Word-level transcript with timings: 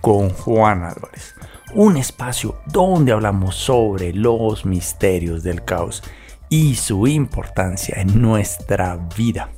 con 0.00 0.30
Juan 0.30 0.84
Álvarez, 0.84 1.34
un 1.74 1.96
espacio 1.96 2.60
donde 2.66 3.12
hablamos 3.12 3.54
sobre 3.54 4.12
los 4.12 4.64
misterios 4.64 5.42
del 5.42 5.64
caos 5.64 6.02
y 6.48 6.74
su 6.74 7.06
importancia 7.06 8.00
en 8.00 8.20
nuestra 8.20 8.98
vida. 9.16 9.50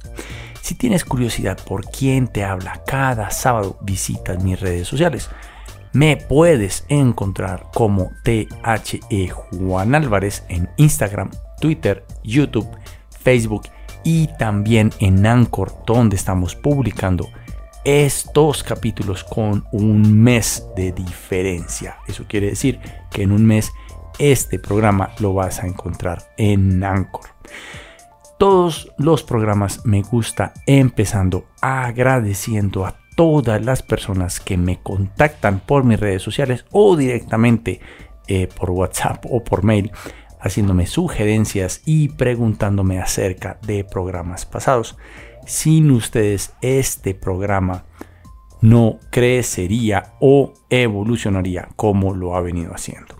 Si 0.60 0.74
tienes 0.74 1.04
curiosidad 1.04 1.58
por 1.64 1.84
quién 1.86 2.28
te 2.28 2.44
habla 2.44 2.82
cada 2.86 3.30
sábado, 3.30 3.78
visita 3.82 4.34
mis 4.34 4.60
redes 4.60 4.86
sociales. 4.86 5.28
Me 5.92 6.16
puedes 6.16 6.84
encontrar 6.88 7.66
como 7.74 8.12
THE 8.22 9.28
Juan 9.28 9.94
Álvarez 9.94 10.44
en 10.48 10.70
Instagram, 10.76 11.30
Twitter, 11.60 12.06
YouTube, 12.22 12.68
Facebook 13.10 13.64
y 14.04 14.28
también 14.38 14.90
en 15.00 15.26
Anchor, 15.26 15.74
donde 15.86 16.16
estamos 16.16 16.54
publicando 16.54 17.28
estos 17.84 18.62
capítulos 18.62 19.24
con 19.24 19.64
un 19.72 20.22
mes 20.22 20.66
de 20.76 20.92
diferencia. 20.92 21.96
Eso 22.06 22.24
quiere 22.28 22.48
decir 22.50 22.80
que 23.10 23.22
en 23.22 23.32
un 23.32 23.44
mes 23.44 23.72
este 24.18 24.58
programa 24.58 25.10
lo 25.18 25.34
vas 25.34 25.62
a 25.62 25.66
encontrar 25.66 26.32
en 26.36 26.82
Anchor. 26.84 27.30
Todos 28.38 28.92
los 28.98 29.22
programas 29.22 29.84
me 29.84 30.02
gusta 30.02 30.52
empezando 30.66 31.46
agradeciendo 31.60 32.84
a 32.84 32.96
todas 33.16 33.64
las 33.64 33.82
personas 33.82 34.40
que 34.40 34.56
me 34.56 34.80
contactan 34.80 35.60
por 35.60 35.84
mis 35.84 36.00
redes 36.00 36.22
sociales 36.22 36.64
o 36.70 36.96
directamente 36.96 37.80
eh, 38.26 38.48
por 38.48 38.70
WhatsApp 38.70 39.24
o 39.30 39.44
por 39.44 39.62
mail 39.62 39.92
haciéndome 40.40 40.86
sugerencias 40.86 41.82
y 41.84 42.08
preguntándome 42.08 43.00
acerca 43.00 43.58
de 43.62 43.84
programas 43.84 44.44
pasados. 44.44 44.96
Sin 45.46 45.90
ustedes 45.90 46.54
este 46.60 47.14
programa 47.14 47.84
no 48.60 48.98
crecería 49.10 50.14
o 50.20 50.54
evolucionaría 50.70 51.68
como 51.76 52.14
lo 52.14 52.36
ha 52.36 52.40
venido 52.40 52.72
haciendo. 52.72 53.16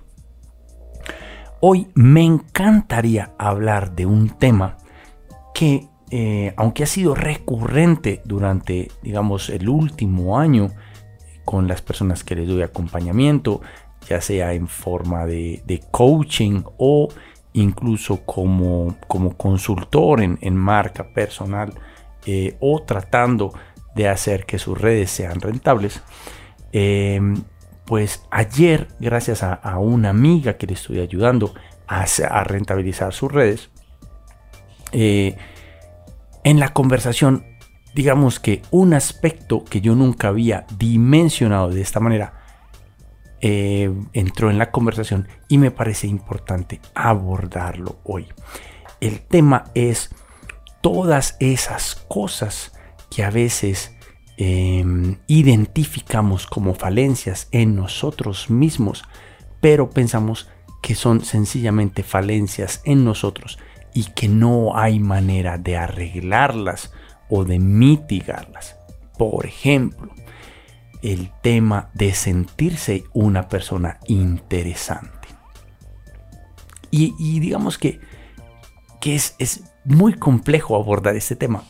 Hoy 1.61 1.89
me 1.95 2.25
encantaría 2.25 3.33
hablar 3.39 3.95
de 3.95 4.07
un 4.07 4.31
tema 4.31 4.79
que, 5.55 5.87
eh, 6.11 6.55
aunque 6.57 6.85
ha 6.85 6.87
sido 6.87 7.15
recurrente 7.15 8.23
durante, 8.25 8.91
digamos, 9.03 9.51
el 9.51 9.69
último 9.69 10.39
año 10.39 10.71
con 11.45 11.69
las 11.69 11.83
personas 11.83 12.25
que 12.25 12.37
les 12.37 12.49
doy 12.49 12.63
acompañamiento, 12.63 13.61
ya 14.09 14.21
sea 14.21 14.53
en 14.55 14.69
forma 14.69 15.27
de, 15.27 15.85
coaching 15.91 16.63
o 16.79 17.09
incluso 17.53 18.25
como, 18.25 18.97
como 19.07 19.37
consultor 19.37 20.21
en, 20.21 20.39
en 20.41 20.57
marca 20.57 21.13
personal, 21.13 21.75
eh, 22.27 22.57
o 22.61 22.83
tratando 22.83 23.53
de 23.95 24.09
hacer 24.09 24.47
que 24.47 24.59
sus 24.59 24.81
redes 24.81 25.11
sean 25.11 25.41
rentables. 25.41 26.03
Em, 26.73 27.43
pues 27.85 28.23
ayer, 28.31 28.89
gracias 29.01 29.43
a, 29.43 29.79
una 29.79 30.11
amiga 30.11 30.57
que 30.57 30.67
le 30.67 30.75
estoy 30.75 31.01
ayudando 31.01 31.55
a, 31.87 32.07
rentabilizar 32.45 33.13
sus 33.13 33.31
redes, 33.31 33.71
eh, 34.93 35.37
en 36.45 36.59
la 36.59 36.73
conversación, 36.73 37.45
digamos 37.95 38.41
que 38.41 38.63
un 38.71 38.95
aspecto 38.95 39.65
que 39.65 39.81
yo 39.81 39.95
nunca 39.95 40.29
había 40.29 40.65
dimensionado 40.79 41.71
de 41.71 41.83
esta 41.83 42.01
manera, 42.01 42.35
eh, 43.41 43.93
entró 44.13 44.51
en 44.51 44.59
la 44.59 44.71
conversación 44.71 45.29
y 45.49 45.59
me 45.59 45.73
parece 45.73 46.07
importante 46.07 46.81
abordarlo 46.95 47.99
hoy. 48.05 48.29
El 49.01 49.21
tema 49.21 49.65
es 49.75 50.15
todas 50.83 51.37
esas 51.41 51.95
cosas 51.95 52.73
que 53.11 53.25
a 53.25 53.31
veces 53.31 53.97
em, 54.37 55.17
identificamos 55.27 56.47
como 56.47 56.75
falencias 56.75 57.49
en 57.53 57.77
nosotros 57.77 58.51
mismos, 58.51 59.05
pero 59.61 59.89
pensamos 59.89 60.51
que 60.83 60.95
son 60.95 61.25
sencillamente 61.25 62.03
falencias 62.03 62.83
en 62.85 63.05
nosotros 63.05 63.59
y 63.95 64.05
que 64.05 64.29
no 64.29 64.77
hay 64.77 64.99
manera 64.99 65.57
de 65.57 65.77
arreglarlas 65.77 66.93
o 67.31 67.45
de 67.45 67.59
mitigarlas. 67.59 68.77
Por 69.17 69.47
ejemplo, 69.47 70.13
el 71.03 71.31
tema 71.43 71.91
de 71.95 72.13
sentirse 72.13 73.05
una 73.13 73.49
persona 73.49 73.99
interesante. 74.07 75.29
Y, 76.91 77.41
digamos 77.41 77.79
que, 77.79 78.01
que 79.01 79.15
es, 79.15 79.35
es 79.39 79.72
muy 79.85 80.15
complejo 80.15 80.77
abordar 80.77 81.17
este 81.17 81.37
tema 81.37 81.65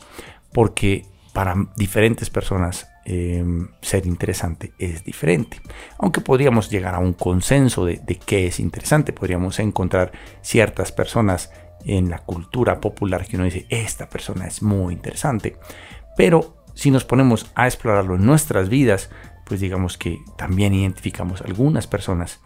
porque 0.53 1.07
para 1.33 1.55
diferentes 1.77 2.29
personas 2.31 2.89
em, 3.05 3.69
ser 3.81 4.07
interesante 4.07 4.75
es 4.79 5.03
diferente. 5.03 5.61
Aunque 5.99 6.21
podríamos 6.21 6.71
llegar 6.71 6.95
a 6.95 6.99
un 6.99 7.15
consenso 7.15 7.87
de, 7.87 8.01
de, 8.05 8.17
qué 8.17 8.47
es 8.47 8.61
interesante, 8.61 9.13
podríamos 9.13 9.59
encontrar 9.59 10.13
ciertas 10.43 10.93
personas 10.93 11.51
en 11.85 12.11
la 12.11 12.19
cultura 12.19 12.81
popular 12.81 13.27
que 13.27 13.37
uno 13.37 13.47
dice, 13.47 13.67
esta 13.71 14.09
persona 14.09 14.47
es 14.47 14.63
muy 14.63 14.95
interesante. 14.95 15.57
Pero 16.17 16.63
si 16.75 16.91
nos 16.91 17.05
ponemos 17.05 17.51
a 17.55 17.67
explorarlo 17.67 18.17
en 18.17 18.27
nuestras 18.27 18.69
vidas, 18.69 19.11
pues 19.45 19.61
digamos 19.61 19.99
que 19.99 20.21
también 20.37 20.75
identificamos 20.75 21.43
algunas 21.43 21.87
personas 21.87 22.41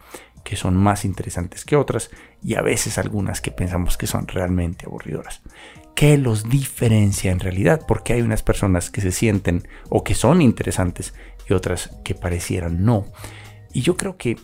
que 0.46 0.54
son 0.54 0.76
más 0.76 1.04
interesantes 1.04 1.64
que 1.64 1.74
otras 1.74 2.08
y 2.40 2.54
a 2.54 2.62
veces 2.62 2.98
algunas 2.98 3.40
que 3.40 3.50
pensamos 3.50 3.96
que 3.96 4.06
son 4.06 4.28
realmente 4.28 4.86
aburridoras. 4.86 5.42
¿Qué 5.96 6.16
los 6.16 6.48
diferencia 6.48 7.32
en 7.32 7.40
realidad? 7.40 7.82
Porque 7.88 8.12
hay 8.12 8.22
unas 8.22 8.44
personas 8.44 8.88
que 8.88 9.00
se 9.00 9.10
sienten 9.10 9.66
o 9.88 10.04
que 10.04 10.14
son 10.14 10.40
interesantes 10.40 11.14
y 11.50 11.52
otras 11.52 11.90
que 12.04 12.14
parecieran 12.14 12.84
no. 12.84 13.06
Y 13.72 13.80
yo 13.80 13.96
creo 13.96 14.16
que 14.16 14.38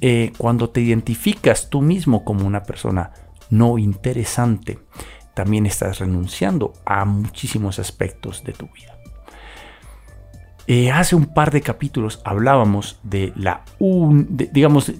eh, 0.00 0.32
cuando 0.36 0.70
te 0.70 0.80
identificas 0.80 1.70
tú 1.70 1.80
mismo 1.80 2.24
como 2.24 2.44
una 2.44 2.64
persona 2.64 3.12
no 3.50 3.78
interesante, 3.78 4.80
también 5.34 5.64
estás 5.64 6.00
renunciando 6.00 6.72
a 6.84 7.04
muchísimos 7.04 7.78
aspectos 7.78 8.42
de 8.42 8.52
tu 8.52 8.66
vida. 8.72 8.99
Eh, 10.72 10.92
hace 10.92 11.16
un 11.16 11.26
par 11.26 11.50
de 11.50 11.62
capítulos 11.62 12.20
hablábamos 12.24 13.00
de 13.02 13.32
la, 13.34 13.64
digamos, 14.52 14.92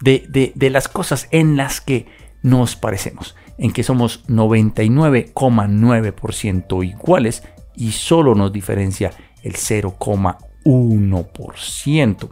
de, 0.00 0.52
de 0.54 0.70
las 0.70 0.86
cosas 0.86 1.26
en 1.32 1.56
las 1.56 1.80
que 1.80 2.06
nos 2.42 2.76
parecemos, 2.76 3.34
en 3.58 3.72
que 3.72 3.82
somos 3.82 4.24
99,9% 4.28 6.86
iguales 6.86 7.42
y 7.74 7.90
solo 7.90 8.36
nos 8.36 8.52
diferencia 8.52 9.10
el 9.42 9.54
0,1%. 9.54 12.28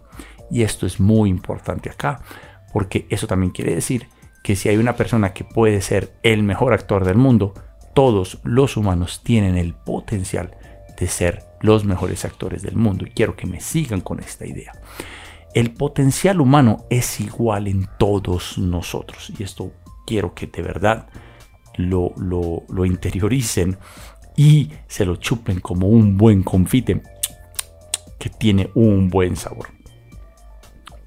Y 0.49 0.63
esto 0.63 0.87
es 0.87 1.01
muy 1.01 1.31
importante 1.31 1.91
acá, 1.91 2.21
porque 2.73 3.09
eso 3.11 3.27
también 3.27 3.51
quiere 3.51 3.75
decir 3.75 4.07
que 4.45 4.55
si 4.55 4.69
hay 4.69 4.77
una 4.77 4.95
persona 4.95 5.33
que 5.33 5.43
puede 5.43 5.81
ser 5.81 6.15
el 6.23 6.45
mejor 6.45 6.73
actor 6.73 7.05
del 7.05 7.17
mundo, 7.17 7.53
todos 7.95 8.39
los 8.45 8.77
humanos 8.77 9.23
tienen 9.25 9.57
el 9.57 9.75
potencial 9.75 10.57
de 10.97 11.09
ser 11.09 11.53
los 11.65 11.87
mejores 11.87 12.27
actores 12.27 12.61
del 12.61 12.77
mundo. 12.77 13.06
Y 13.06 13.11
quiero 13.11 13.37
que 13.37 13.47
me 13.47 13.59
sigan 13.59 14.03
con 14.03 14.21
esta 14.21 14.47
idea. 14.47 14.73
El 15.55 15.73
potencial 15.73 16.43
humano 16.43 16.85
es 16.91 17.21
igual 17.21 17.69
en 17.69 17.88
todos 17.99 18.59
nosotros. 18.59 19.33
Y 19.38 19.44
esto 19.44 19.73
quiero 20.06 20.35
que 20.35 20.47
de 20.47 20.61
verdad 20.61 21.09
lo, 21.77 22.12
lo, 22.19 22.85
interioricen 22.85 23.79
y 24.37 24.73
se 24.88 25.06
lo 25.06 25.17
chupen 25.17 25.61
como 25.61 25.88
un 25.88 26.19
buen 26.19 26.43
confite 26.43 27.00
que 28.19 28.29
tiene 28.29 28.69
un 28.75 29.09
buen 29.09 29.35
sabor. 29.35 29.69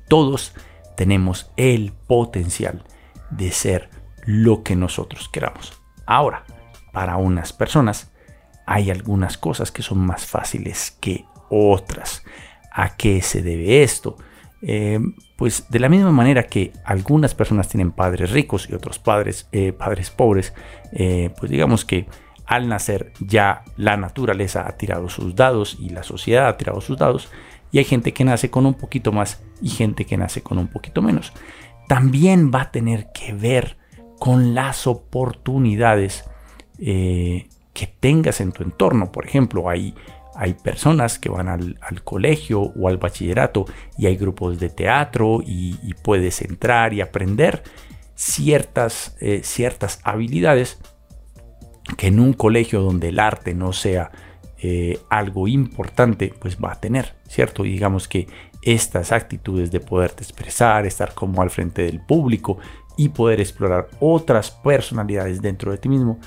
Todos 0.10 0.54
tenemos 0.96 1.52
el 1.56 1.92
potencial 1.92 2.84
de 3.30 3.52
ser 3.52 3.92
lo 4.26 4.64
que 4.64 4.76
nosotros 4.76 5.30
queramos. 5.30 5.80
Ahora, 6.08 6.46
para 6.94 7.18
unas 7.18 7.54
personas 7.54 8.12
hay 8.68 8.92
algunas 8.92 9.38
cosas 9.38 9.72
que 9.72 9.81
son 9.81 10.00
más 10.00 10.25
fáciles 10.25 10.96
que 11.00 11.25
otras. 11.50 12.24
¿A 12.72 12.98
qué 12.98 13.22
se 13.22 13.42
debe 13.42 13.81
esto? 13.81 14.18
Eh, 14.62 15.00
pues 15.38 15.69
de 15.69 15.80
la 15.80 15.88
misma 15.88 16.12
manera 16.12 16.44
que 16.44 16.74
algunas 16.84 17.34
personas 17.34 17.69
tienen 17.69 17.92
padres 17.92 18.31
ricos 18.31 18.69
y 18.69 18.75
otros 18.75 19.00
padres, 19.00 19.48
eh, 19.54 19.72
padres 19.72 20.10
pobres, 20.10 20.54
eh, 20.92 21.31
pues 21.40 21.50
digamos 21.50 21.86
que 21.86 22.08
al 22.46 22.68
nacer 22.68 23.14
ya 23.22 23.64
la 23.78 23.96
naturaleza 23.96 24.68
ha 24.68 24.78
tirado 24.78 25.08
sus 25.08 25.34
dados 25.34 25.78
y 25.80 25.90
la 25.90 26.04
sociedad 26.04 26.50
ha 26.50 26.58
tirado 26.58 26.81
sus 26.81 26.98
dados, 26.98 27.30
y 27.72 27.80
hay 27.80 27.86
gente 27.86 28.14
que 28.14 28.25
nace 28.25 28.50
con 28.50 28.66
un 28.66 28.74
poquito 28.74 29.12
más 29.12 29.44
y 29.62 29.69
gente 29.69 30.06
que 30.06 30.18
nace 30.18 30.42
con 30.42 30.58
un 30.58 30.68
poquito 30.68 31.02
menos. 31.02 31.34
También 31.88 32.52
va 32.54 32.64
a 32.64 32.72
tener 32.72 33.12
que 33.14 33.34
ver 33.34 33.78
con 34.19 34.56
las 34.56 34.88
oportunidades 34.88 36.25
que 37.78 37.86
tengas 37.86 38.42
en 38.42 38.52
tu 38.52 38.64
entorno. 38.64 39.12
Por 39.12 39.28
ejemplo, 39.28 39.70
hay, 39.70 39.94
hay 40.34 40.56
personas 40.56 41.20
que 41.20 41.30
van 41.30 41.48
al, 41.48 41.78
colegio 42.04 42.60
o 42.60 42.88
al 42.88 42.98
bachillerato 42.98 43.66
y 44.00 44.08
hay 44.08 44.18
grupos 44.18 44.60
de 44.60 44.70
teatro 44.70 45.42
y, 45.46 45.94
puedes 46.02 46.42
entrar 46.42 46.96
y 46.96 47.02
aprender 47.02 47.62
ciertas, 48.16 49.16
eh, 49.22 49.42
ciertas 49.44 50.00
habilidades 50.04 50.80
que 51.98 52.08
en 52.08 52.20
un 52.20 52.34
colegio 52.34 52.82
donde 52.82 53.10
el 53.10 53.20
arte 53.20 53.54
no 53.54 53.74
sea 53.74 54.10
eh, 54.58 54.98
algo 55.12 55.48
importante, 55.48 56.34
pues 56.40 56.58
va 56.58 56.72
a 56.72 56.82
tener, 56.82 57.14
¿cierto? 57.28 57.64
Y 57.64 57.74
digamos 57.74 58.08
que 58.08 58.28
estas 58.64 59.12
actitudes 59.12 59.70
de 59.70 59.82
poderte 59.82 60.24
expresar, 60.24 60.88
estar 60.88 61.14
como 61.14 61.44
al 61.44 61.52
frente 61.52 61.84
del 61.84 62.02
público 62.02 62.58
y 62.98 63.10
poder 63.10 63.40
explorar 63.40 63.88
otras 64.00 64.50
personalidades 64.50 65.44
dentro 65.44 65.72
de 65.72 65.78
ti 65.78 65.90
mismo, 65.90 66.20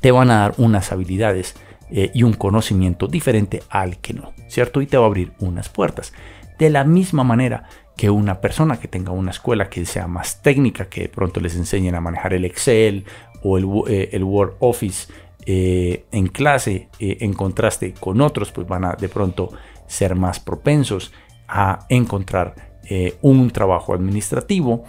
te 0.00 0.10
van 0.10 0.30
a 0.30 0.38
dar 0.38 0.54
unas 0.58 0.92
habilidades 0.92 1.54
eh, 1.90 2.10
y 2.14 2.22
un 2.22 2.32
conocimiento 2.32 3.06
diferente 3.06 3.62
al 3.68 3.98
que 3.98 4.14
no, 4.14 4.32
¿cierto? 4.48 4.80
Y 4.80 4.86
te 4.86 4.96
va 4.96 5.04
a 5.04 5.06
abrir 5.06 5.32
unas 5.40 5.68
puertas. 5.68 6.12
De 6.58 6.70
la 6.70 6.84
misma 6.84 7.22
manera 7.22 7.64
que 7.96 8.08
una 8.08 8.40
persona 8.40 8.80
que 8.80 8.88
tenga 8.88 9.12
una 9.12 9.30
escuela 9.30 9.68
que 9.68 9.84
sea 9.84 10.06
más 10.06 10.40
técnica, 10.40 10.86
que 10.86 11.02
de 11.02 11.08
pronto 11.10 11.40
les 11.40 11.54
enseñen 11.54 11.94
a 11.94 12.00
manejar 12.00 12.32
el 12.32 12.46
Excel 12.46 13.04
o 13.42 13.58
el, 13.58 13.66
eh, 13.88 14.22
Word 14.22 14.54
Office 14.60 15.12
eh, 15.44 16.06
en 16.12 16.28
clase, 16.28 16.88
en 16.98 17.34
contraste 17.34 17.92
con 17.92 18.20
otros, 18.22 18.52
pues 18.52 18.66
van 18.66 18.86
a 18.86 18.92
de 18.92 19.10
pronto 19.10 19.50
ser 19.86 20.14
más 20.14 20.40
propensos 20.40 21.12
a 21.46 21.80
encontrar 21.90 22.72
un 23.20 23.50
trabajo 23.50 23.94
administrativo. 23.94 24.84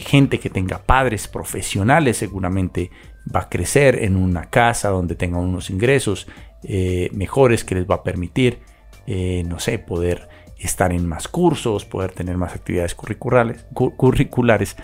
Gente 0.00 0.38
que 0.38 0.50
tenga 0.50 0.78
padres 0.78 1.28
profesionales 1.28 2.18
seguramente 2.18 2.90
va 3.34 3.40
a 3.40 3.48
crecer 3.48 4.04
en 4.04 4.16
una 4.16 4.50
casa 4.50 4.90
donde 4.90 5.14
tenga 5.14 5.38
unos 5.38 5.70
ingresos 5.70 6.26
eh, 6.62 7.08
mejores 7.12 7.64
que 7.64 7.74
les 7.74 7.86
va 7.86 7.96
a 7.96 8.02
permitir, 8.02 8.60
eh, 9.06 9.44
no 9.46 9.58
sé, 9.60 9.78
poder 9.78 10.28
estar 10.58 10.92
en 10.92 11.06
más 11.06 11.28
cursos, 11.28 11.84
poder 11.84 12.12
tener 12.12 12.36
más 12.36 12.54
actividades 12.54 12.94
curriculares. 12.94 14.76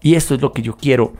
Y 0.00 0.14
esto 0.14 0.34
es 0.34 0.40
lo 0.40 0.52
que 0.52 0.62
yo 0.62 0.76
quiero 0.76 1.14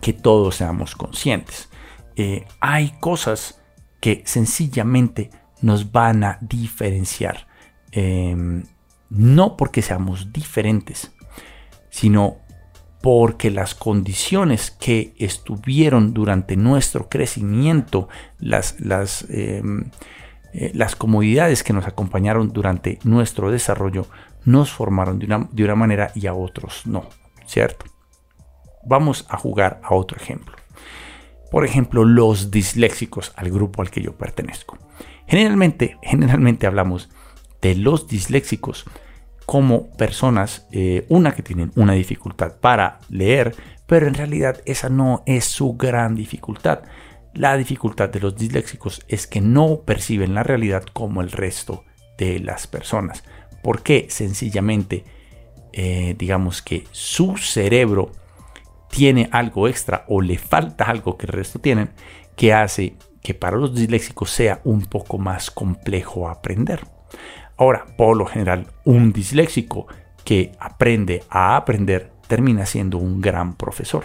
que 0.00 0.12
todos 0.12 0.56
seamos 0.56 0.94
conscientes. 0.94 1.68
Eh, 2.16 2.46
hay 2.60 2.94
cosas 3.00 3.60
que 4.00 4.22
sencillamente 4.24 5.30
nos 5.62 5.90
van 5.90 6.22
a 6.22 6.38
diferenciar. 6.40 7.48
Em, 7.90 8.64
no 9.10 9.56
porque 9.56 9.82
seamos 9.82 10.32
diferentes, 10.32 11.12
sino 11.96 12.36
porque 13.00 13.50
las 13.50 13.74
condiciones 13.74 14.70
que 14.70 15.14
estuvieron 15.16 16.12
durante 16.12 16.54
nuestro 16.54 17.08
crecimiento, 17.08 18.10
las, 18.38 18.78
las, 18.80 19.24
em, 19.30 19.88
eh, 20.52 20.72
las 20.74 20.94
comodidades 20.94 21.62
que 21.62 21.72
nos 21.72 21.86
acompañaron 21.86 22.52
durante 22.52 22.98
nuestro 23.04 23.50
desarrollo, 23.50 24.06
nos 24.44 24.70
formaron 24.70 25.18
de 25.18 25.24
una, 25.24 25.48
de 25.50 25.64
una 25.64 25.74
manera 25.74 26.12
y 26.14 26.26
a 26.26 26.34
otros 26.34 26.82
no, 26.84 27.08
¿cierto? 27.46 27.86
Vamos 28.84 29.24
a 29.30 29.38
jugar 29.38 29.80
a 29.82 29.94
otro 29.94 30.18
ejemplo. 30.18 30.54
Por 31.50 31.64
ejemplo, 31.64 32.04
los 32.04 32.50
disléxicos, 32.50 33.32
al 33.36 33.50
grupo 33.50 33.80
al 33.80 33.90
que 33.90 34.02
yo 34.02 34.18
pertenezco. 34.18 34.76
Generalmente, 35.26 35.96
generalmente 36.02 36.66
hablamos 36.66 37.08
de 37.62 37.74
los 37.74 38.06
disléxicos 38.06 38.84
como 39.46 39.88
personas, 39.92 40.66
eh, 40.72 41.06
una 41.08 41.32
que 41.32 41.42
tienen 41.42 41.70
una 41.76 41.92
dificultad 41.92 42.56
para 42.60 42.98
leer, 43.08 43.54
pero 43.86 44.08
en 44.08 44.14
realidad 44.14 44.60
esa 44.66 44.88
no 44.88 45.22
es 45.24 45.44
su 45.44 45.76
gran 45.76 46.16
dificultad. 46.16 46.80
La 47.32 47.56
dificultad 47.56 48.08
de 48.08 48.20
los 48.20 48.36
disléxicos 48.36 49.04
es 49.08 49.26
que 49.28 49.40
no 49.40 49.82
perciben 49.82 50.34
la 50.34 50.42
realidad 50.42 50.84
como 50.92 51.20
el 51.20 51.30
resto 51.30 51.84
de 52.18 52.40
las 52.40 52.66
personas. 52.66 53.22
Porque 53.62 54.06
sencillamente, 54.10 55.04
eh, 55.72 56.16
digamos 56.18 56.60
que 56.60 56.84
su 56.90 57.36
cerebro 57.36 58.10
tiene 58.90 59.28
algo 59.30 59.68
extra 59.68 60.04
o 60.08 60.22
le 60.22 60.38
falta 60.38 60.84
algo 60.84 61.16
que 61.16 61.26
el 61.26 61.32
resto 61.32 61.58
tienen 61.58 61.90
que 62.36 62.52
hace 62.52 62.96
que 63.22 63.34
para 63.34 63.56
los 63.56 63.74
disléxicos 63.74 64.30
sea 64.30 64.60
un 64.64 64.82
poco 64.82 65.18
más 65.18 65.50
complejo 65.50 66.28
aprender. 66.28 66.95
Ahora, 67.56 67.86
por 67.96 68.16
lo 68.16 68.26
general, 68.26 68.68
un 68.84 69.12
disléxico 69.12 69.86
que 70.24 70.52
aprende 70.58 71.22
a 71.30 71.56
aprender 71.56 72.12
termina 72.26 72.66
siendo 72.66 72.98
un 72.98 73.20
gran 73.20 73.56
profesor. 73.56 74.04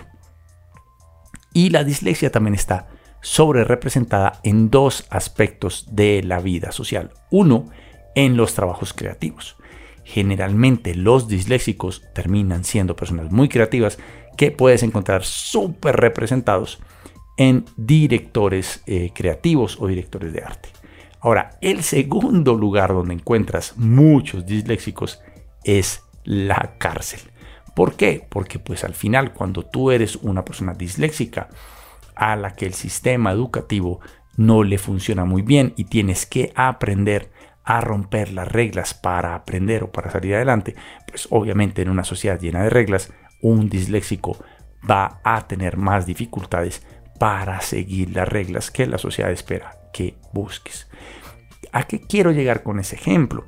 Y 1.53 1.69
la 1.69 1.83
dislexia 1.83 2.31
también 2.31 2.55
está 2.55 2.87
sobre 3.21 3.63
representada 3.63 4.39
en 4.43 4.69
dos 4.69 5.05
aspectos 5.09 5.87
de 5.91 6.23
la 6.23 6.39
vida 6.39 6.71
social. 6.71 7.11
Uno, 7.29 7.65
en 8.15 8.37
los 8.37 8.53
trabajos 8.53 8.93
creativos. 8.93 9.57
Generalmente 10.03 10.95
los 10.95 11.27
disléxicos 11.27 12.03
terminan 12.13 12.63
siendo 12.63 12.95
personas 12.95 13.31
muy 13.31 13.49
creativas 13.49 13.97
que 14.37 14.51
puedes 14.51 14.83
encontrar 14.83 15.23
súper 15.23 15.95
representados 15.97 16.79
en 17.37 17.65
directores 17.77 18.83
eh, 18.87 19.11
creativos 19.13 19.77
o 19.79 19.87
directores 19.87 20.33
de 20.33 20.43
arte. 20.43 20.69
Ahora, 21.21 21.51
el 21.61 21.83
segundo 21.83 22.55
lugar 22.55 22.93
donde 22.93 23.13
encuentras 23.13 23.77
muchos 23.77 24.43
disléxicos 24.47 25.21
es 25.63 26.03
la 26.23 26.73
cárcel. 26.79 27.19
¿Por 27.75 27.93
qué? 27.95 28.25
Porque 28.27 28.57
pues 28.57 28.83
al 28.83 28.95
final 28.95 29.31
cuando 29.31 29.63
tú 29.63 29.91
eres 29.91 30.15
una 30.15 30.43
persona 30.43 30.73
disléxica 30.73 31.49
a 32.15 32.35
la 32.35 32.55
que 32.55 32.65
el 32.65 32.73
sistema 32.73 33.31
educativo 33.31 34.01
no 34.35 34.63
le 34.63 34.79
funciona 34.79 35.23
muy 35.23 35.43
bien 35.43 35.73
y 35.77 35.85
tienes 35.85 36.25
que 36.25 36.51
aprender 36.55 37.31
a 37.63 37.81
romper 37.81 38.33
las 38.33 38.47
reglas 38.47 38.95
para 38.95 39.35
aprender 39.35 39.83
o 39.83 39.91
para 39.91 40.09
salir 40.09 40.33
adelante, 40.33 40.75
pues 41.07 41.27
obviamente 41.29 41.83
en 41.83 41.89
una 41.89 42.03
sociedad 42.03 42.39
llena 42.39 42.63
de 42.63 42.71
reglas, 42.71 43.13
un 43.43 43.69
disléxico 43.69 44.37
va 44.89 45.21
a 45.23 45.47
tener 45.47 45.77
más 45.77 46.07
dificultades 46.07 46.83
para 47.19 47.61
seguir 47.61 48.15
las 48.15 48.27
reglas 48.27 48.71
que 48.71 48.87
la 48.87 48.97
sociedad 48.97 49.31
espera 49.31 49.80
que 49.93 50.15
busques. 50.33 50.87
¿A 51.71 51.83
qué 51.83 52.01
quiero 52.01 52.31
llegar 52.31 52.63
con 52.63 52.79
ese 52.79 52.95
ejemplo? 52.95 53.45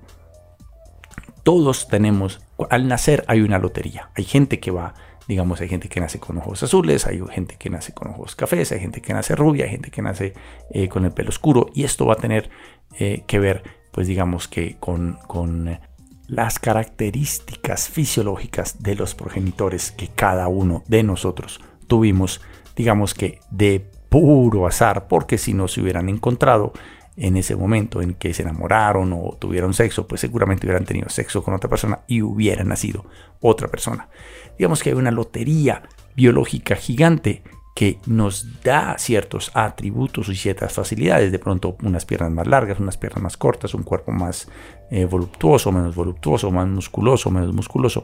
Todos 1.44 1.88
tenemos, 1.88 2.42
al 2.70 2.88
nacer 2.88 3.26
hay 3.28 3.42
una 3.42 3.60
lotería. 3.60 4.10
Hay 4.16 4.24
gente 4.24 4.60
que 4.60 4.72
va, 4.72 4.94
digamos, 5.28 5.60
hay 5.60 5.68
gente 5.68 5.90
que 5.90 6.00
nace 6.00 6.20
con 6.20 6.38
ojos 6.38 6.64
azules, 6.64 7.06
hay 7.06 7.22
gente 7.32 7.58
que 7.58 7.70
nace 7.70 7.94
con 7.94 8.12
ojos 8.12 8.36
cafés, 8.36 8.72
hay 8.72 8.80
gente 8.80 9.02
que 9.02 9.14
nace 9.14 9.36
rubia, 9.36 9.66
hay 9.66 9.72
gente 9.72 9.92
que 9.92 10.02
nace 10.02 10.34
eh, 10.72 10.88
con 10.88 11.04
el 11.04 11.12
pelo 11.12 11.30
oscuro. 11.30 11.70
Y 11.74 11.84
esto 11.84 12.06
va 12.06 12.14
a 12.14 12.18
tener 12.18 12.50
eh, 12.98 13.24
que 13.28 13.40
ver, 13.40 13.64
pues 13.92 14.08
digamos 14.08 14.48
que 14.48 14.78
con, 14.80 15.18
con 15.28 15.80
las 16.28 16.60
características 16.60 17.90
fisiológicas 17.90 18.82
de 18.82 18.96
los 18.96 19.14
progenitores 19.14 19.92
que 19.92 20.08
cada 20.08 20.48
uno 20.48 20.84
de 20.88 21.04
nosotros 21.04 21.60
tuvimos, 21.88 22.42
digamos 22.76 23.14
que 23.14 23.40
de 23.52 23.92
puro 24.14 24.68
azar, 24.68 25.08
porque 25.08 25.40
si 25.40 25.56
no 25.56 25.68
se 25.68 25.82
hubieran 25.82 26.08
encontrado 26.08 26.72
en 27.18 27.36
ese 27.36 27.56
momento 27.56 28.00
en 28.00 28.14
que 28.14 28.32
se 28.36 28.44
enamoraron 28.44 29.12
o 29.12 29.36
tuvieron 29.40 29.74
sexo, 29.74 30.08
pues 30.08 30.22
seguramente 30.22 30.68
hubieran 30.68 30.86
tenido 30.86 31.10
sexo 31.10 31.44
con 31.44 31.56
otra 31.56 31.68
persona 31.68 32.02
y 32.06 32.22
hubieran 32.22 32.68
nacido 32.68 33.06
otra 33.42 33.70
persona. 33.70 34.10
Digamos 34.56 34.84
que 34.84 34.92
hay 34.92 34.96
una 34.96 35.10
lotería 35.10 35.82
biológica 36.16 36.76
gigante 36.76 37.42
que 37.76 37.98
nos 38.06 38.62
da 38.62 39.00
ciertos 39.00 39.50
atributos 39.56 40.30
y 40.30 40.36
ciertas 40.36 40.74
facilidades, 40.74 41.32
de 41.32 41.40
pronto 41.40 41.76
unas 41.82 42.06
piernas 42.06 42.30
más 42.30 42.46
largas, 42.46 42.80
unas 42.80 42.98
piernas 42.98 43.24
más 43.24 43.36
cortas, 43.36 43.74
un 43.74 43.82
cuerpo 43.82 44.12
más 44.12 44.48
eh, 44.92 45.06
voluptuoso, 45.06 45.72
menos 45.72 45.96
voluptuoso, 45.96 46.52
más 46.52 46.68
musculoso, 46.68 47.32
menos 47.32 47.52
musculoso. 47.52 48.04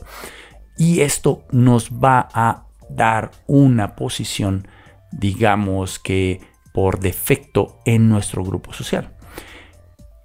Y 0.76 1.02
esto 1.02 1.44
nos 1.52 1.92
va 1.92 2.30
a 2.34 2.66
dar 2.90 3.30
una 3.46 3.96
posición 3.96 4.68
digamos 5.12 6.00
que 6.00 6.42
por 6.74 7.00
defecto 7.00 7.80
en 7.86 8.10
nuestro 8.10 8.44
grupo 8.44 8.74
social. 8.74 9.16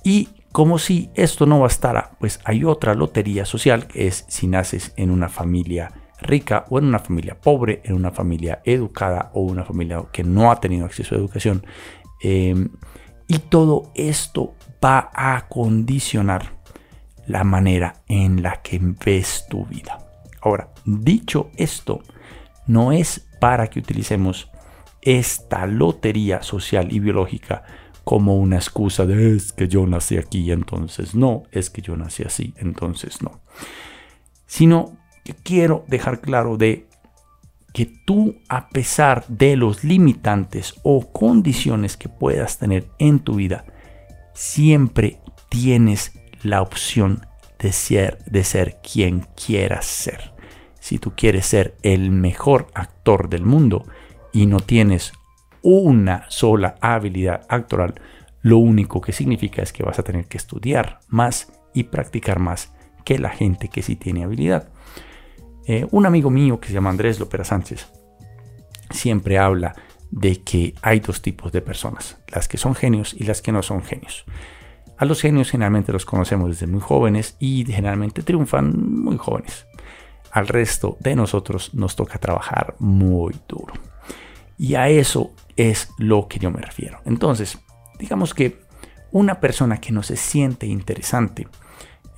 Y 0.05 0.29
como 0.53 0.79
si 0.79 1.11
esto 1.15 1.47
no 1.47 1.61
bastara, 1.61 2.13
pues 2.21 2.39
hay 2.45 2.65
otra 2.65 2.95
lotería 2.95 3.45
social 3.45 3.87
que 3.87 4.07
es 4.07 4.25
si 4.29 4.47
naces 4.47 4.93
en 4.97 5.11
una 5.11 5.29
familia 5.29 5.93
rica 6.21 6.65
o 6.71 6.79
en 6.79 6.85
una 6.85 6.99
familia 6.99 7.41
pobre, 7.41 7.81
en 7.85 7.95
una 7.95 8.13
familia 8.13 8.61
educada 8.65 9.31
o 9.35 9.41
una 9.41 9.65
familia 9.65 10.05
que 10.13 10.23
no 10.23 10.51
ha 10.51 10.61
tenido 10.61 10.87
acceso 10.87 11.15
a 11.15 11.19
educación. 11.19 11.67
Em, 12.21 12.71
y 13.27 13.39
todo 13.39 13.91
esto 13.95 14.55
va 14.85 15.11
a 15.15 15.49
condicionar 15.49 16.59
la 17.27 17.43
manera 17.43 18.03
en 18.07 18.43
la 18.43 18.63
que 18.63 18.79
ves 19.05 19.47
tu 19.49 19.65
vida. 19.67 19.99
Ahora, 20.43 20.69
dicho 20.85 21.51
esto, 21.57 22.03
no 22.67 22.93
es 22.93 23.27
para 23.41 23.69
que 23.69 23.79
utilicemos 23.81 24.51
esta 25.05 25.67
lotería 25.67 26.43
social 26.43 26.93
y 26.93 26.99
biológica 26.99 27.63
como 28.05 28.37
una 28.37 28.57
excusa 28.57 29.07
de 29.07 29.37
es 29.37 29.53
que 29.53 29.69
yo 29.69 29.87
nací 29.87 30.17
aquí, 30.17 30.51
entonces 30.51 31.15
no, 31.15 31.45
es 31.53 31.71
que 31.71 31.83
yo 31.83 31.97
nací 31.97 32.23
así, 32.23 32.55
entonces 32.57 33.23
no. 33.23 33.41
Sino 34.47 34.97
que 35.25 35.35
quiero 35.35 35.85
dejar 35.89 36.21
claro 36.21 36.57
de 36.57 36.87
que 37.73 37.87
tú, 37.87 38.37
a 38.49 38.69
pesar 38.69 39.27
de 39.27 39.57
los 39.57 39.85
limitantes 39.85 40.75
o 40.83 41.13
condiciones 41.13 41.97
que 41.97 42.09
puedas 42.09 42.59
tener 42.59 42.89
en 42.99 43.19
tu 43.19 43.37
vida, 43.37 43.65
siempre 44.33 45.19
tienes 45.49 46.13
la 46.43 46.63
opción 46.63 47.27
de 47.59 47.73
ser, 47.73 48.23
de 48.27 48.45
ser 48.45 48.81
quien 48.81 49.27
quieras 49.35 49.87
ser. 49.87 50.35
Si 50.79 50.99
tú 50.99 51.15
quieres 51.17 51.47
ser 51.47 51.77
el 51.83 52.11
mejor 52.11 52.69
actor 52.75 53.29
del 53.29 53.45
mundo 53.45 53.87
y 54.35 54.45
no 54.47 54.61
tienes 54.61 55.15
una 55.63 56.27
sola 56.29 56.75
habilidad 56.83 57.47
actoral, 57.49 57.95
lo 58.43 58.59
único 58.59 59.01
que 59.01 59.13
significa 59.13 59.63
es 59.63 59.73
que 59.73 59.83
vas 59.83 59.99
a 59.99 60.03
tener 60.03 60.27
que 60.27 60.37
estudiar 60.37 61.01
más 61.09 61.51
y 61.73 61.85
practicar 61.85 62.41
más 62.41 62.75
que 63.05 63.19
la 63.19 63.31
gente 63.31 63.69
que 63.69 63.83
sí 63.83 63.97
tiene 63.97 64.25
habilidad. 64.25 64.69
Eh, 65.67 65.87
un 65.93 66.05
amigo 66.05 66.29
mío 66.29 66.61
que 66.61 66.69
se 66.69 66.75
llama 66.75 66.91
Andrés 66.91 67.19
Lopera 67.19 67.45
Sánchez 67.45 67.91
siempre 68.91 69.39
habla 69.39 69.75
de 70.11 70.43
que 70.43 70.75
hay 70.83 71.01
dos 71.01 71.23
tipos 71.23 71.51
de 71.53 71.63
personas, 71.63 72.19
las 72.29 72.47
que 72.47 72.59
son 72.59 72.75
genios 72.75 73.15
y 73.15 73.25
las 73.25 73.41
que 73.41 73.53
no 73.53 73.63
son 73.63 73.83
genios. 73.83 74.27
A 74.99 75.07
los 75.07 75.23
genios 75.23 75.51
generalmente 75.51 75.93
los 75.93 76.05
conocemos 76.05 76.51
desde 76.51 76.67
muy 76.67 76.81
jóvenes 76.81 77.37
y 77.39 77.65
generalmente 77.65 78.23
triunfan 78.23 78.75
muy 78.79 79.17
jóvenes. 79.17 79.67
Al 80.31 80.49
resto 80.49 80.99
de 81.01 81.17
nosotros 81.17 81.73
nos 81.75 81.97
toca 81.97 82.19
trabajar 82.19 82.75
muy 82.79 83.35
duro. 83.49 83.73
Y 84.59 84.75
a 84.75 84.89
eso 84.89 85.33
es 85.57 85.91
lo 85.99 86.29
que 86.29 86.39
yo 86.39 86.51
me 86.51 86.61
refiero. 86.61 87.01
Entonces, 87.05 87.59
digamos 87.99 88.35
que 88.35 88.61
una 89.11 89.41
persona 89.41 89.79
que 89.79 89.93
no 89.93 90.03
se 90.03 90.17
siente 90.17 90.67
interesante, 90.67 91.49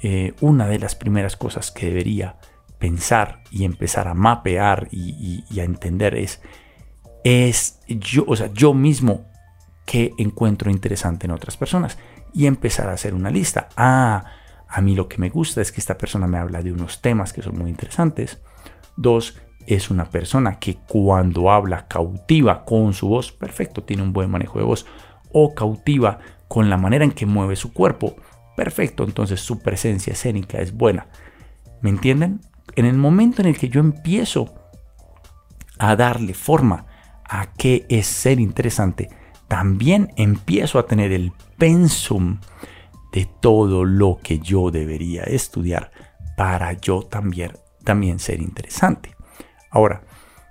eh, 0.03 0.35
una 0.41 0.67
de 0.67 0.79
las 0.79 0.95
primeras 0.95 1.37
cosas 1.37 1.71
que 1.71 1.87
debería 1.87 2.37
pensar 2.79 3.43
y 3.51 3.65
empezar 3.65 4.09
a 4.09 4.15
mapear 4.15 4.89
y, 4.91 5.45
a 5.59 5.65
entender 5.65 6.15
es, 6.15 6.41
es 7.25 7.81
yo, 7.87 8.25
o 8.27 8.37
sea, 8.37 8.53
yo 8.53 8.75
mismo 8.75 9.27
que 9.87 10.13
encuentro 10.19 10.71
interesante 10.71 11.27
en 11.27 11.31
otras 11.31 11.57
personas 11.57 11.97
y 12.35 12.47
empezar 12.47 12.89
a 12.89 12.93
hacer 12.93 13.15
una 13.15 13.31
lista. 13.31 13.69
Ah, 13.77 14.25
a 14.69 14.81
mí 14.81 14.95
lo 14.95 15.09
que 15.09 15.19
me 15.19 15.31
gusta 15.31 15.63
es 15.63 15.73
que 15.73 15.81
esta 15.81 15.97
persona 15.97 16.27
me 16.27 16.39
habla 16.39 16.63
de 16.63 16.73
unos 16.73 17.01
temas 17.01 17.33
que 17.33 17.43
son 17.43 17.57
muy 17.57 17.71
interesantes. 17.71 18.41
Dos, 18.97 19.39
es 19.67 19.91
una 19.91 20.05
persona 20.07 20.59
que 20.59 20.77
cuando 20.87 21.51
habla 21.51 21.87
cautiva 21.87 22.65
con 22.65 22.93
su 22.93 23.09
voz, 23.09 23.33
perfecto, 23.33 23.83
tiene 23.83 24.03
un 24.03 24.13
buen 24.13 24.31
manejo 24.31 24.59
de 24.59 24.65
voz, 24.65 24.87
o 25.33 25.55
cautiva 25.55 26.19
con 26.49 26.71
la 26.71 26.77
manera 26.77 27.05
en 27.05 27.13
que 27.13 27.27
mueve 27.27 27.57
su 27.57 27.73
cuerpo, 27.73 28.17
perfecto, 28.57 29.05
entonces 29.05 29.41
su 29.41 29.61
presencia 29.61 30.13
escénica 30.13 30.59
es 30.59 30.73
buena. 30.73 31.07
¿Me 31.81 31.91
entienden? 31.91 32.41
en 32.77 32.85
el 32.85 32.97
momento 32.97 33.43
en 33.43 33.49
el 33.49 33.59
que 33.59 33.69
yo 33.69 33.81
empiezo 33.81 34.55
a 35.79 35.97
darle 35.97 36.35
forma 36.35 36.87
a 37.25 37.53
qué 37.53 37.87
es 37.89 38.07
ser 38.07 38.39
interesante, 38.39 39.11
también 39.49 40.13
empiezo 40.17 40.79
a 40.79 40.87
tener 40.87 41.13
el 41.13 41.33
pensum 41.59 42.39
de 43.13 43.29
todo 43.41 43.85
lo 43.85 44.19
que 44.23 44.39
yo 44.39 44.71
debería 44.71 45.23
estudiar 45.23 45.91
para 46.37 46.73
yo 46.75 47.03
también, 47.03 47.53
también 47.85 48.19
ser 48.19 48.41
interesante. 48.41 49.16
Ahora, 49.77 50.01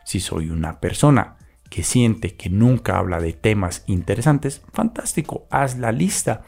si 0.03 0.19
soy 0.19 0.51
una 0.51 0.79
persona 0.79 1.37
que 1.71 1.81
siente 1.81 2.35
que 2.35 2.51
nunca 2.51 2.99
habla 2.99 3.19
de 3.19 3.33
temas 3.33 3.83
interesantes, 3.87 4.61
fantástico, 4.71 5.47
haz 5.49 5.79
la 5.79 5.91
lista 5.91 6.43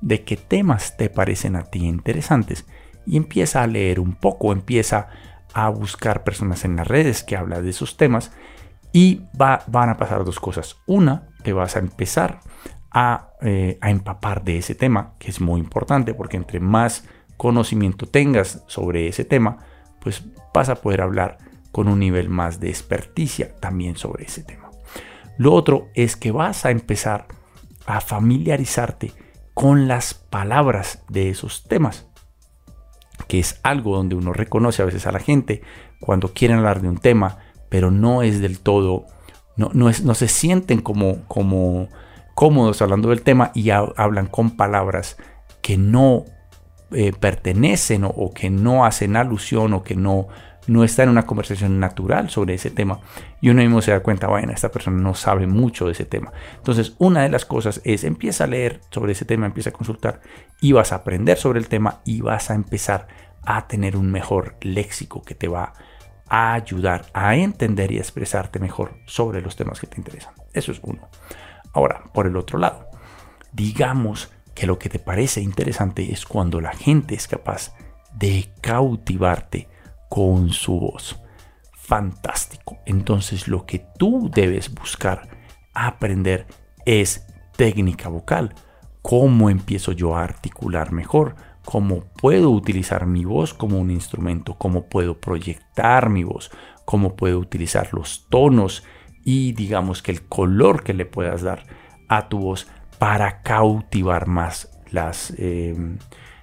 de 0.00 0.24
qué 0.24 0.38
temas 0.38 0.96
te 0.96 1.10
parecen 1.10 1.56
a 1.56 1.64
ti 1.64 1.84
interesantes 1.84 2.64
y 3.04 3.18
empieza 3.18 3.62
a 3.62 3.66
leer 3.66 4.00
un 4.00 4.14
poco, 4.14 4.50
empieza 4.50 5.08
a 5.52 5.68
buscar 5.68 6.24
personas 6.24 6.64
en 6.64 6.76
las 6.76 6.88
redes 6.88 7.22
que 7.22 7.36
hablan 7.36 7.62
de 7.62 7.68
esos 7.68 7.98
temas 7.98 8.32
y 8.94 9.26
va, 9.38 9.62
van 9.66 9.90
a 9.90 9.98
pasar 9.98 10.24
dos 10.24 10.40
cosas. 10.40 10.78
Una, 10.86 11.28
te 11.42 11.52
vas 11.52 11.76
a 11.76 11.80
empezar 11.80 12.40
a, 12.90 13.28
eh, 13.42 13.76
a 13.82 13.90
empapar 13.90 14.42
de 14.42 14.56
ese 14.56 14.74
tema, 14.74 15.16
que 15.18 15.28
es 15.28 15.38
muy 15.42 15.60
importante 15.60 16.14
porque 16.14 16.38
entre 16.38 16.60
más 16.60 17.04
conocimiento 17.36 18.06
tengas 18.06 18.64
sobre 18.68 19.06
ese 19.06 19.26
tema, 19.26 19.58
pues 20.00 20.24
vas 20.54 20.70
a 20.70 20.76
poder 20.76 21.02
hablar 21.02 21.51
con 21.72 21.88
un 21.88 21.98
nivel 21.98 22.28
más 22.28 22.60
de 22.60 22.68
experticia 22.68 23.56
también 23.56 23.96
sobre 23.96 24.26
ese 24.26 24.44
tema. 24.44 24.70
Lo 25.38 25.52
otro 25.52 25.88
es 25.94 26.16
que 26.16 26.30
vas 26.30 26.64
a 26.64 26.70
empezar 26.70 27.26
a 27.86 28.00
familiarizarte 28.00 29.12
con 29.54 29.88
las 29.88 30.14
palabras 30.14 31.02
de 31.08 31.30
esos 31.30 31.64
temas 31.64 32.06
que 33.32 33.38
es 33.38 33.60
algo 33.62 33.96
donde 33.96 34.14
uno 34.14 34.32
reconoce 34.32 34.82
a 34.82 34.84
veces 34.84 35.06
a 35.06 35.12
la 35.12 35.18
gente 35.18 35.62
cuando 36.00 36.32
quieren 36.34 36.58
hablar 36.58 36.82
de 36.82 36.88
un 36.88 36.98
tema, 36.98 37.38
pero 37.68 37.90
no 37.90 38.22
es 38.22 38.40
del 38.40 38.58
todo, 38.58 39.06
no, 39.56 39.70
no, 39.72 39.88
es, 39.88 40.04
no 40.04 40.14
se 40.14 40.28
sienten 40.28 40.80
como, 40.80 41.24
como 41.28 41.88
cómodos 42.34 42.82
hablando 42.82 43.10
del 43.10 43.22
tema 43.22 43.50
y 43.54 43.70
hablan 43.70 44.26
con 44.26 44.56
palabras 44.56 45.16
que 45.60 45.76
no 45.76 46.24
eh, 46.90 47.12
pertenecen 47.18 48.04
o, 48.04 48.32
que 48.34 48.50
no 48.50 48.84
hacen 48.84 49.16
alusión 49.16 49.74
o 49.74 49.82
que 49.82 49.94
no, 49.94 50.28
no 50.66 50.84
está 50.84 51.02
en 51.02 51.08
una 51.08 51.26
conversación 51.26 51.80
natural 51.80 52.30
sobre 52.30 52.54
ese 52.54 52.70
tema 52.70 53.00
y 53.40 53.48
uno 53.50 53.62
mismo 53.62 53.82
se 53.82 53.90
da 53.90 54.00
cuenta, 54.00 54.28
bueno, 54.28 54.52
esta 54.52 54.70
persona 54.70 55.00
no 55.00 55.14
sabe 55.14 55.46
mucho 55.46 55.86
de 55.86 55.92
ese 55.92 56.04
tema. 56.04 56.32
Entonces, 56.56 56.94
una 56.98 57.22
de 57.22 57.28
las 57.28 57.44
cosas 57.44 57.80
es 57.84 58.04
empieza 58.04 58.44
a 58.44 58.46
leer 58.46 58.80
sobre 58.90 59.12
ese 59.12 59.24
tema, 59.24 59.46
empieza 59.46 59.70
a 59.70 59.74
consultar 59.74 60.20
y 60.60 60.72
vas 60.72 60.92
a 60.92 60.96
aprender 60.96 61.38
sobre 61.38 61.58
el 61.58 61.68
tema 61.68 62.00
y 62.04 62.20
vas 62.20 62.50
a 62.50 62.54
empezar 62.54 63.08
a 63.44 63.66
tener 63.66 63.96
un 63.96 64.10
mejor 64.10 64.56
léxico 64.60 65.22
que 65.22 65.34
te 65.34 65.48
va 65.48 65.72
a 66.28 66.54
ayudar 66.54 67.06
a 67.12 67.36
entender 67.36 67.92
y 67.92 67.98
a 67.98 68.00
expresarte 68.00 68.58
mejor 68.58 68.94
sobre 69.06 69.42
los 69.42 69.56
temas 69.56 69.80
que 69.80 69.86
te 69.86 69.98
interesan. 69.98 70.32
Eso 70.52 70.72
es 70.72 70.80
uno. 70.82 71.08
Ahora, 71.72 72.04
por 72.14 72.26
el 72.26 72.36
otro 72.36 72.58
lado, 72.58 72.88
digamos 73.52 74.30
que 74.54 74.66
lo 74.66 74.78
que 74.78 74.88
te 74.88 74.98
parece 74.98 75.40
interesante 75.40 76.12
es 76.12 76.26
cuando 76.26 76.60
la 76.60 76.72
gente 76.72 77.14
es 77.14 77.26
capaz 77.26 77.74
de 78.14 78.52
cautivarte 78.60 79.68
con 80.12 80.50
su 80.50 80.78
voz. 80.78 81.18
Fantástico. 81.72 82.76
Entonces 82.84 83.48
lo 83.48 83.64
que 83.64 83.78
tú 83.98 84.30
debes 84.30 84.74
buscar 84.74 85.26
aprender 85.72 86.46
es 86.84 87.26
técnica 87.56 88.10
vocal. 88.10 88.54
¿Cómo 89.00 89.48
empiezo 89.48 89.92
yo 89.92 90.14
a 90.14 90.22
articular 90.22 90.92
mejor? 90.92 91.34
¿Cómo 91.64 92.04
puedo 92.20 92.50
utilizar 92.50 93.06
mi 93.06 93.24
voz 93.24 93.54
como 93.54 93.78
un 93.78 93.90
instrumento? 93.90 94.58
¿Cómo 94.58 94.84
puedo 94.84 95.18
proyectar 95.18 96.10
mi 96.10 96.24
voz? 96.24 96.50
¿Cómo 96.84 97.16
puedo 97.16 97.38
utilizar 97.38 97.88
los 97.94 98.26
tonos 98.28 98.84
y 99.24 99.52
digamos 99.52 100.02
que 100.02 100.12
el 100.12 100.28
color 100.28 100.82
que 100.82 100.92
le 100.92 101.06
puedas 101.06 101.40
dar 101.40 101.64
a 102.08 102.28
tu 102.28 102.38
voz 102.38 102.66
para 102.98 103.40
cautivar 103.40 104.26
más 104.26 104.78
las, 104.90 105.32
eh, 105.38 105.74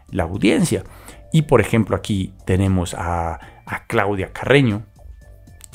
la 0.09 0.23
audiencia? 0.23 0.83
Y 1.31 1.43
por 1.43 1.61
ejemplo 1.61 1.95
aquí 1.95 2.33
tenemos 2.45 2.95
a 2.95 3.39
a 3.69 3.85
Claudia 3.85 4.33
Carreño, 4.33 4.83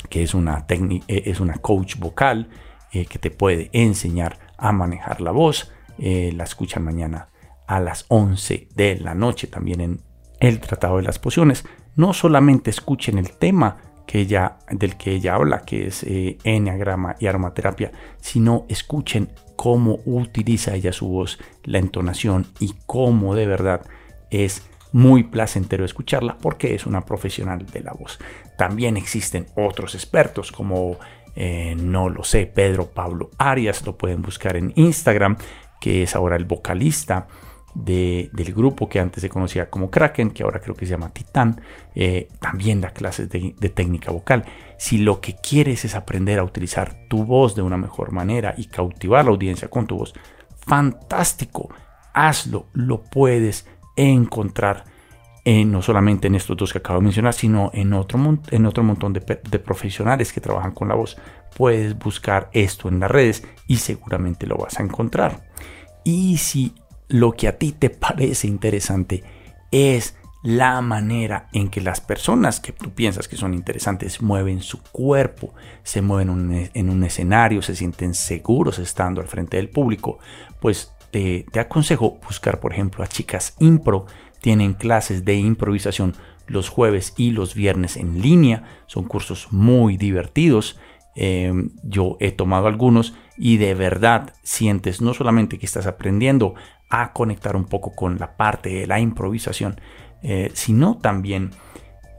que 0.09 0.21
es 0.21 0.33
una, 0.33 0.65
eh, 0.69 1.01
es 1.07 1.39
una 1.39 1.55
coach 1.55 1.95
vocal 1.97 2.49
eh, 2.91 3.05
que 3.05 3.17
te 3.17 3.31
puede 3.31 3.69
enseñar 3.73 4.37
a 4.57 4.71
manejar 4.71 5.21
la 5.21 5.31
voz. 5.31 5.71
Eh, 5.97 6.33
la 6.35 6.43
escuchan 6.43 6.83
mañana 6.83 7.29
a 7.67 7.79
las 7.79 8.05
11 8.09 8.67
de 8.75 8.99
la 8.99 9.15
noche 9.15 9.47
también 9.47 9.81
en 9.81 10.01
el 10.39 10.59
Tratado 10.59 10.97
de 10.97 11.03
las 11.03 11.19
Pociones. 11.19 11.65
No 11.95 12.13
solamente 12.13 12.69
escuchen 12.69 13.17
el 13.17 13.31
tema 13.31 13.77
que 14.05 14.19
ella, 14.19 14.57
del 14.69 14.97
que 14.97 15.13
ella 15.13 15.35
habla, 15.35 15.61
que 15.61 15.87
es 15.87 16.05
enneagrama 16.43 17.15
y 17.19 17.27
aromaterapia, 17.27 17.91
sino 18.19 18.65
escuchen 18.67 19.29
cómo 19.55 19.99
utiliza 20.05 20.75
ella 20.75 20.91
su 20.91 21.07
voz, 21.07 21.39
la 21.63 21.79
entonación 21.79 22.45
y 22.59 22.75
cómo 22.85 23.33
de 23.33 23.47
verdad 23.47 23.81
es 24.29 24.61
muy 24.95 25.23
placentero 25.23 25.83
escucharla 25.83 26.37
porque 26.37 26.73
es 26.73 26.85
una 26.85 27.01
profesional 27.01 27.65
de 27.65 27.81
la 27.81 27.91
voz. 27.91 28.17
También 28.57 28.95
existen 28.95 29.45
otros 29.57 29.93
expertos 29.93 30.53
como, 30.53 30.97
eh, 31.35 31.75
no 31.77 32.07
lo 32.07 32.23
sé, 32.23 32.45
Pedro 32.45 32.87
Pablo 32.87 33.29
Arias, 33.37 33.85
lo 33.85 33.97
pueden 33.97 34.21
buscar 34.21 34.55
en 34.55 34.71
Instagram, 34.77 35.35
que 35.81 36.03
es 36.03 36.15
ahora 36.15 36.37
el 36.37 36.45
vocalista 36.45 37.27
del 37.73 38.53
grupo 38.53 38.87
que 38.87 39.01
antes 39.01 39.19
se 39.19 39.27
conocía 39.27 39.69
como 39.69 39.91
Kraken, 39.91 40.31
que 40.31 40.43
ahora 40.43 40.61
creo 40.61 40.75
que 40.75 40.85
se 40.85 40.91
llama 40.91 41.09
Titán, 41.09 41.59
eh, 41.93 42.29
también 42.39 42.79
da 42.79 42.91
clases 42.91 43.27
de, 43.27 43.53
técnica 43.75 44.13
vocal. 44.13 44.45
Si 44.77 44.97
lo 44.99 45.19
que 45.19 45.35
quieres 45.35 45.83
es 45.83 45.95
aprender 45.95 46.39
a 46.39 46.45
utilizar 46.45 46.95
tu 47.09 47.25
voz 47.25 47.53
de 47.53 47.63
una 47.63 47.75
mejor 47.75 48.13
manera 48.13 48.55
y 48.57 48.67
cautivar 48.67 49.25
la 49.25 49.31
audiencia 49.31 49.67
con 49.67 49.87
tu 49.87 49.97
voz, 49.97 50.13
fantástico, 50.65 51.67
hazlo, 52.13 52.67
lo 52.71 53.03
puedes 53.03 53.67
encontrar 53.95 54.85
no 55.45 55.83
solamente 55.83 56.27
en 56.27 56.35
estos 56.35 56.57
dos 56.57 56.71
que 56.71 56.79
acabo 56.79 56.99
de 56.99 57.03
mencionar, 57.03 57.33
sino 57.33 57.69
en 57.73 57.93
otro, 57.93 58.39
en 58.49 58.65
otro 58.65 58.83
montón 58.83 59.13
de, 59.13 59.21
profesionales 59.59 60.33
que 60.33 60.41
trabajan 60.41 60.71
con 60.71 60.87
la 60.87 60.95
voz. 60.95 61.17
Puedes 61.55 61.97
buscar 61.97 62.49
esto 62.51 62.89
en 62.89 62.99
las 62.99 63.11
redes 63.11 63.43
y 63.67 63.77
seguramente 63.77 64.47
lo 64.47 64.57
vas 64.57 64.79
a 64.79 64.83
encontrar. 64.83 65.47
Y 66.03 66.37
si 66.37 66.73
lo 67.09 67.33
que 67.33 67.47
a 67.47 67.57
ti 67.57 67.73
te 67.73 67.89
parece 67.91 68.47
interesante 68.47 69.23
es 69.71 70.17
la 70.41 70.81
manera 70.81 71.47
en 71.53 71.69
que 71.69 71.81
las 71.81 72.01
personas 72.01 72.59
que 72.59 72.71
tú 72.71 72.91
piensas 72.91 73.27
que 73.27 73.35
son 73.35 73.53
interesantes 73.53 74.21
mueven 74.21 74.61
su 74.61 74.81
cuerpo, 74.81 75.53
se 75.83 76.01
mueven 76.01 76.69
en 76.73 76.89
un 76.89 77.03
escenario, 77.03 77.61
se 77.61 77.75
sienten 77.75 78.13
seguros 78.13 78.77
estando 78.77 79.21
al 79.21 79.27
frente 79.27 79.57
del 79.57 79.69
público, 79.69 80.19
pues 80.59 80.94
te, 81.15 81.59
aconsejo 81.61 82.19
buscar, 82.27 82.59
por 82.59 82.73
ejemplo, 82.73 83.01
a 83.01 83.07
chicas 83.07 83.55
impro. 83.59 84.05
Tienen 84.41 84.73
clases 84.73 85.23
de 85.23 85.35
improvisación 85.35 86.13
los 86.45 86.67
jueves 86.67 87.13
y 87.15 87.31
los 87.31 87.55
viernes 87.55 87.95
en 87.95 88.21
línea. 88.21 88.63
Son 88.85 89.05
cursos 89.05 89.47
muy 89.51 89.95
divertidos. 89.95 90.77
Em, 91.15 91.69
yo 91.83 92.17
he 92.19 92.33
tomado 92.33 92.67
algunos 92.67 93.15
y 93.37 93.55
de 93.55 93.73
verdad 93.75 94.33
sientes 94.43 94.99
no 94.99 95.13
solamente 95.13 95.57
que 95.57 95.65
estás 95.65 95.87
aprendiendo 95.87 96.55
a 96.89 97.13
conectar 97.13 97.55
un 97.55 97.63
poco 97.63 97.95
con 97.95 98.19
la 98.19 98.35
parte 98.35 98.69
de 98.69 98.87
la 98.87 98.99
improvisación, 98.99 99.79
eh, 100.21 100.51
sino 100.53 100.97
también 100.97 101.51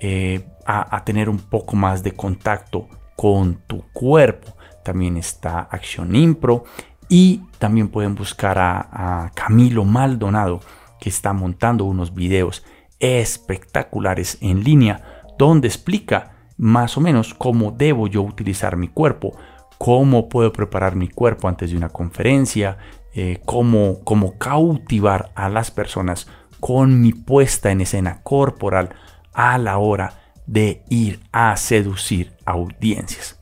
eh, 0.00 0.47
a, 0.65 1.05
tener 1.05 1.29
un 1.29 1.38
poco 1.38 1.76
más 1.76 2.03
de 2.03 2.12
contacto 2.12 2.88
con 3.15 3.57
tu 3.67 3.83
cuerpo. 3.93 4.57
También 4.83 5.19
está 5.19 5.61
Acción 5.61 6.17
Impro 6.17 6.65
y 7.09 7.43
también 7.59 7.89
pueden 7.89 8.15
buscar 8.15 8.59
a, 8.59 9.31
Camilo 9.35 9.85
Maldonado 9.85 10.61
que 11.01 11.09
está 11.09 11.33
montando 11.33 11.85
unos 11.85 12.15
videos 12.15 12.65
espectaculares 12.99 14.39
en 14.41 14.65
línea 14.65 15.25
donde 15.39 15.69
explica 15.69 16.33
más 16.57 16.97
o 16.97 17.01
menos 17.01 17.35
cómo 17.35 17.71
debo 17.71 18.07
yo 18.07 18.23
utilizar 18.23 18.77
mi 18.77 18.89
cuerpo, 18.89 19.37
cómo 19.79 20.29
puedo 20.29 20.53
preparar 20.53 20.97
mi 20.97 21.09
cuerpo 21.09 21.49
antes 21.49 21.71
de 21.71 21.77
una 21.77 21.91
conferencia, 21.91 22.79
eh, 23.15 23.41
cómo, 23.45 24.01
cómo 24.05 24.39
cautivar 24.39 25.31
a 25.35 25.49
las 25.49 25.71
personas 25.71 26.27
con 26.61 27.01
mi 27.01 27.13
puesta 27.13 27.71
en 27.71 27.83
escena 27.83 28.23
corporal 28.23 28.95
a 29.35 29.59
la 29.59 29.77
hora 29.79 30.15
de 30.47 30.83
ir 30.89 31.21
a 31.33 31.57
seducir 31.57 32.33
audiencias. 32.47 33.39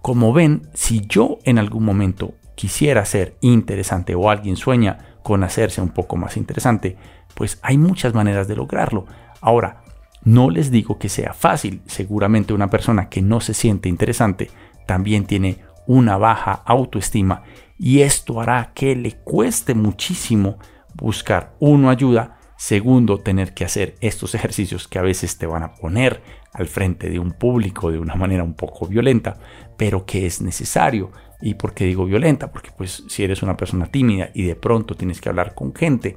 Como 0.00 0.32
ven, 0.32 0.68
si 0.72 1.02
yo 1.06 1.38
en 1.44 1.58
algún 1.58 1.84
momento 1.84 2.34
quisiera 2.58 3.04
ser 3.04 3.36
interesante 3.40 4.16
o 4.16 4.28
alguien 4.28 4.56
sueña 4.56 4.98
con 5.22 5.44
hacerse 5.44 5.80
un 5.80 5.90
poco 5.90 6.16
más 6.16 6.36
interesante, 6.36 6.96
pues 7.36 7.60
hay 7.62 7.78
muchas 7.78 8.14
maneras 8.14 8.48
de 8.48 8.56
lograrlo. 8.56 9.06
Ahora, 9.40 9.84
no 10.24 10.50
les 10.50 10.72
digo 10.72 10.98
que 10.98 11.08
sea 11.08 11.34
fácil, 11.34 11.82
seguramente 11.86 12.52
una 12.52 12.68
persona 12.68 13.08
que 13.08 13.22
no 13.22 13.40
se 13.40 13.54
siente 13.54 13.88
interesante 13.88 14.50
también 14.86 15.24
tiene 15.24 15.58
una 15.86 16.16
baja 16.16 16.50
autoestima 16.66 17.44
y 17.78 18.00
esto 18.00 18.40
hará 18.40 18.72
que 18.74 18.96
le 18.96 19.12
cueste 19.18 19.74
muchísimo 19.76 20.58
buscar 20.96 21.54
uno 21.60 21.90
ayuda 21.90 22.38
Segundo, 22.58 23.20
tener 23.20 23.54
que 23.54 23.64
hacer 23.64 23.94
estos 24.00 24.34
ejercicios 24.34 24.88
que 24.88 24.98
a 24.98 25.02
veces 25.02 25.38
te 25.38 25.46
van 25.46 25.62
a 25.62 25.74
poner 25.76 26.20
al 26.52 26.66
frente 26.66 27.08
de 27.08 27.20
un 27.20 27.30
público 27.30 27.92
de 27.92 28.00
una 28.00 28.16
manera 28.16 28.42
un 28.42 28.54
poco 28.54 28.84
violenta, 28.88 29.38
pero 29.76 30.04
que 30.04 30.26
es 30.26 30.42
necesario. 30.42 31.12
¿Y 31.40 31.54
por 31.54 31.74
qué 31.74 31.84
digo 31.84 32.04
violenta? 32.04 32.50
Porque 32.50 32.70
pues 32.76 33.04
si 33.08 33.22
eres 33.22 33.42
una 33.42 33.56
persona 33.56 33.86
tímida 33.86 34.30
y 34.34 34.44
de 34.44 34.56
pronto 34.56 34.96
tienes 34.96 35.20
que 35.20 35.28
hablar 35.28 35.54
con 35.54 35.74
gente, 35.74 36.16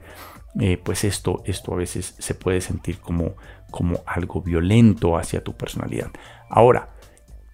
eh, 0.59 0.79
pues 0.83 1.03
esto, 1.03 1.43
esto 1.45 1.73
a 1.73 1.77
veces 1.77 2.15
se 2.17 2.33
puede 2.33 2.59
sentir 2.61 2.99
como, 2.99 3.35
como 3.69 4.01
algo 4.05 4.41
violento 4.41 5.17
hacia 5.17 5.43
tu 5.43 5.53
personalidad. 5.53 6.09
Ahora, 6.49 6.89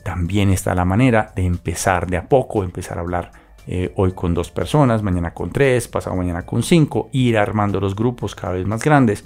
también 0.04 0.50
está 0.50 0.74
la 0.74 0.86
manera 0.86 1.34
de 1.36 1.46
empezar 1.46 2.08
de 2.08 2.18
a 2.18 2.30
poco, 2.30 2.64
empezar 2.64 2.98
a 2.98 3.02
hablar 3.02 3.32
eh, 3.68 3.92
hoy 3.98 4.14
con 4.14 4.34
dos 4.34 4.50
personas, 4.50 5.04
mañana 5.04 5.34
con 5.34 5.52
tres, 5.52 5.90
pasado 5.90 6.16
mañana 6.16 6.46
con 6.46 6.64
cinco, 6.64 7.10
ir 7.12 7.38
armando 7.38 7.82
los 7.82 7.94
grupos 7.94 8.34
cada 8.34 8.54
vez 8.54 8.66
más 8.66 8.82
grandes, 8.82 9.26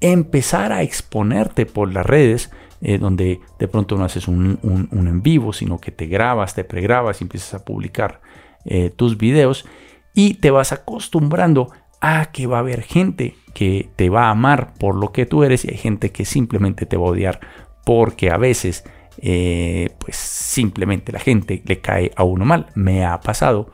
empezar 0.00 0.72
a 0.72 0.82
exponerte 0.82 1.66
por 1.66 1.92
las 1.92 2.06
redes, 2.06 2.50
eh, 2.80 2.98
donde 2.98 3.40
de 3.58 3.68
pronto 3.68 3.96
no 3.96 4.04
haces 4.04 4.28
un, 4.28 4.58
en 4.92 5.22
vivo, 5.22 5.52
sino 5.52 5.78
que 5.78 5.90
te 5.90 6.06
grabas, 6.06 6.54
te 6.54 6.64
pregrabas 6.64 7.20
y 7.20 7.24
empiezas 7.24 7.54
a 7.54 7.64
publicar 7.64 8.20
eh, 8.64 8.90
tus 8.90 9.16
videos 9.16 9.66
y 10.14 10.34
te 10.34 10.50
vas 10.50 10.72
acostumbrando 10.72 11.70
a 12.00 12.30
que 12.32 12.46
va 12.46 12.58
a 12.58 12.60
haber 12.60 12.82
gente 12.82 13.36
que 13.54 13.88
te 13.96 14.10
va 14.10 14.26
a 14.26 14.30
amar 14.30 14.74
por 14.74 14.96
lo 14.96 15.12
que 15.12 15.24
tú 15.24 15.44
eres 15.44 15.64
y 15.64 15.70
hay 15.70 15.78
gente 15.78 16.12
que 16.12 16.24
simplemente 16.26 16.84
te 16.84 16.96
va 16.96 17.06
a 17.06 17.10
odiar 17.10 17.40
porque 17.84 18.30
a 18.30 18.36
veces 18.36 18.84
eh, 19.18 19.90
pues 19.98 20.16
simplemente 20.16 21.10
la 21.12 21.20
gente 21.20 21.62
le 21.64 21.80
cae 21.80 22.12
a 22.16 22.24
uno 22.24 22.44
mal. 22.44 22.66
Me 22.74 23.04
ha 23.04 23.20
pasado 23.20 23.70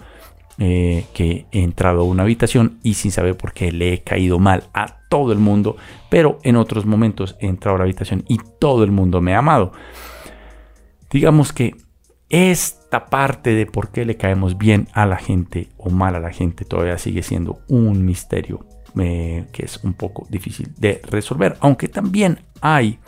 eh, 0.65 1.07
que 1.13 1.47
he 1.51 1.65
entrado 1.65 2.03
a 2.03 2.05
una 2.05 2.23
habitación 2.23 2.79
y 2.85 2.95
sin 2.95 3.11
saber 3.11 3.37
por 3.37 3.53
qué 3.53 3.73
le 3.73 3.95
he 3.95 4.03
caído 4.03 4.39
mal 4.39 4.69
a 4.73 5.01
todo 5.09 5.33
el 5.33 5.41
mundo, 5.41 5.77
pero 6.09 6.39
en 6.45 6.55
otros 6.55 6.87
momentos 6.87 7.37
he 7.41 7.49
entrado 7.49 7.75
a 7.75 7.79
la 7.79 7.85
habitación 7.85 8.23
y 8.29 8.39
todo 8.61 8.85
el 8.85 8.93
mundo 8.93 9.21
me 9.21 9.35
ha 9.35 9.39
amado. 9.39 9.73
Digamos 11.11 11.53
que 11.53 11.75
esta 12.29 13.07
parte 13.07 13.57
de 13.57 13.67
por 13.67 13.91
qué 13.91 14.05
le 14.05 14.17
caemos 14.17 14.57
bien 14.57 14.87
a 14.93 15.05
la 15.05 15.17
gente 15.17 15.69
o 15.79 15.91
mal 15.91 16.15
a 16.15 16.21
la 16.21 16.31
gente 16.31 16.65
todavía 16.65 16.97
sigue 16.97 17.25
siendo 17.25 17.59
un 17.67 18.05
misterio 18.05 18.65
eh, 19.01 19.47
que 19.51 19.65
es 19.65 19.83
un 19.83 19.95
poco 19.95 20.29
difícil 20.31 20.73
de 20.79 21.03
resolver, 21.11 21.57
aunque 21.59 21.89
también 21.89 22.39
hay 22.61 23.01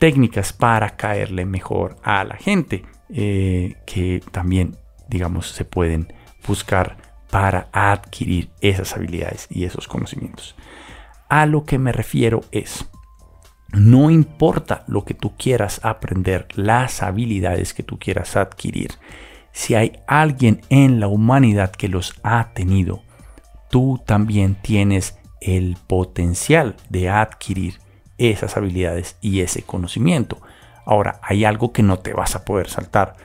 técnicas 0.00 0.54
para 0.54 0.96
caerle 0.96 1.44
mejor 1.44 1.96
a 2.02 2.24
la 2.24 2.36
gente 2.36 2.86
eh, 3.10 3.74
que 3.84 4.22
también 4.32 4.78
digamos 5.10 5.50
se 5.50 5.66
pueden 5.66 6.08
buscar 6.46 6.96
para 7.30 7.68
adquirir 7.72 8.50
esas 8.60 8.94
habilidades 8.94 9.46
y 9.50 9.64
esos 9.64 9.88
conocimientos. 9.88 10.54
A 11.28 11.46
lo 11.46 11.64
que 11.64 11.78
me 11.78 11.92
refiero 11.92 12.42
es, 12.52 12.88
no 13.72 14.10
importa 14.10 14.84
lo 14.86 15.04
que 15.04 15.14
tú 15.14 15.36
quieras 15.36 15.80
aprender, 15.82 16.46
las 16.54 17.02
habilidades 17.02 17.74
que 17.74 17.82
tú 17.82 17.98
quieras 17.98 18.36
adquirir, 18.36 18.92
si 19.52 19.74
hay 19.74 20.00
alguien 20.06 20.60
en 20.68 21.00
la 21.00 21.08
humanidad 21.08 21.70
que 21.70 21.88
los 21.88 22.14
ha 22.22 22.52
tenido, 22.54 23.02
tú 23.70 24.00
también 24.04 24.56
tienes 24.56 25.18
el 25.40 25.76
potencial 25.86 26.76
de 26.88 27.08
adquirir 27.08 27.80
esas 28.18 28.56
habilidades 28.56 29.16
y 29.20 29.40
ese 29.40 29.62
conocimiento. 29.62 30.40
Ahora, 30.86 31.20
hay 31.22 31.44
algo 31.44 31.72
que 31.72 31.82
no 31.82 31.98
te 31.98 32.12
vas 32.12 32.34
a 32.34 32.44
poder 32.44 32.68
saltar 32.68 33.16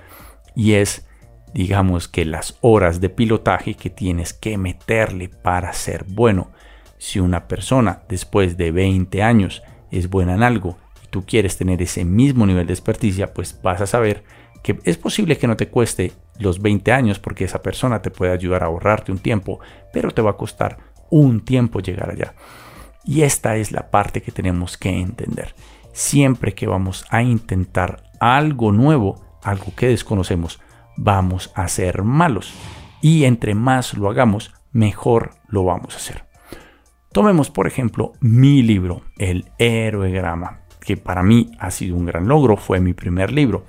y 0.56 0.74
es, 0.74 1.08
digamos 1.54 2.08
que 2.08 2.26
las 2.26 2.58
horas 2.62 3.02
de 3.02 3.10
pilotaje 3.10 3.74
que 3.74 3.90
tienes 3.90 4.34
que 4.34 4.58
meterle 4.58 5.30
para 5.30 5.74
ser 5.74 6.06
bueno. 6.08 6.52
Si 6.98 7.20
una 7.20 7.48
persona 7.48 8.04
después 8.10 8.58
de 8.58 8.72
20 8.72 9.24
años 9.24 9.64
es 9.92 10.10
buena 10.10 10.36
en 10.36 10.44
algo 10.44 10.78
y 11.04 11.08
tú 11.08 11.26
quieres 11.26 11.58
tener 11.58 11.82
ese 11.82 12.06
mismo 12.06 12.46
nivel 12.46 12.68
de 12.68 12.74
experticia, 12.74 13.34
pues 13.34 13.60
vas 13.62 13.82
a 13.82 13.88
saber 13.88 14.24
que 14.62 14.80
es 14.84 14.98
posible 14.98 15.38
que 15.38 15.48
no 15.48 15.56
te 15.56 15.70
cueste 15.70 16.12
los 16.38 16.62
20 16.62 16.92
años 16.92 17.20
porque 17.20 17.46
esa 17.46 17.62
persona 17.62 18.02
te 18.02 18.12
puede 18.12 18.34
ayudar 18.34 18.64
a 18.64 18.68
ahorrarte 18.68 19.12
un 19.12 19.20
tiempo, 19.20 19.60
pero 19.94 20.12
te 20.12 20.22
va 20.22 20.32
a 20.32 20.38
costar 20.38 20.78
un 21.10 21.42
tiempo 21.42 21.80
llegar 21.80 22.10
allá. 22.12 22.34
Y 23.06 23.22
esta 23.22 23.56
es 23.56 23.72
la 23.72 23.90
parte 23.90 24.22
que 24.22 24.32
tenemos 24.32 24.78
que 24.78 24.90
entender. 24.90 25.56
Siempre 25.94 26.54
que 26.54 26.68
vamos 26.68 27.06
a 27.10 27.24
intentar 27.24 28.04
algo 28.20 28.72
nuevo, 28.72 29.20
algo 29.42 29.74
que 29.76 29.88
desconocemos, 29.88 30.60
vamos 31.00 31.52
a 31.56 31.68
ser 31.68 32.04
malos. 32.04 32.54
Y 33.02 33.26
entre 33.26 33.56
más 33.56 33.96
lo 33.96 34.10
hagamos, 34.10 34.54
mejor 34.72 35.32
lo 35.48 35.64
vamos 35.64 35.94
a 35.94 35.98
hacer. 35.98 36.26
Tomemos 37.12 37.50
por 37.50 37.68
ejemplo 37.68 38.14
mi 38.20 38.62
libro, 38.62 39.02
El 39.18 39.46
Héroegrama, 39.58 40.62
que 40.80 40.98
para 40.98 41.24
mí 41.24 41.52
ha 41.60 41.72
sido 41.72 41.96
un 41.96 42.06
gran 42.06 42.28
logro, 42.28 42.58
fue 42.58 42.80
mi 42.80 42.94
primer 42.94 43.32
libro. 43.32 43.66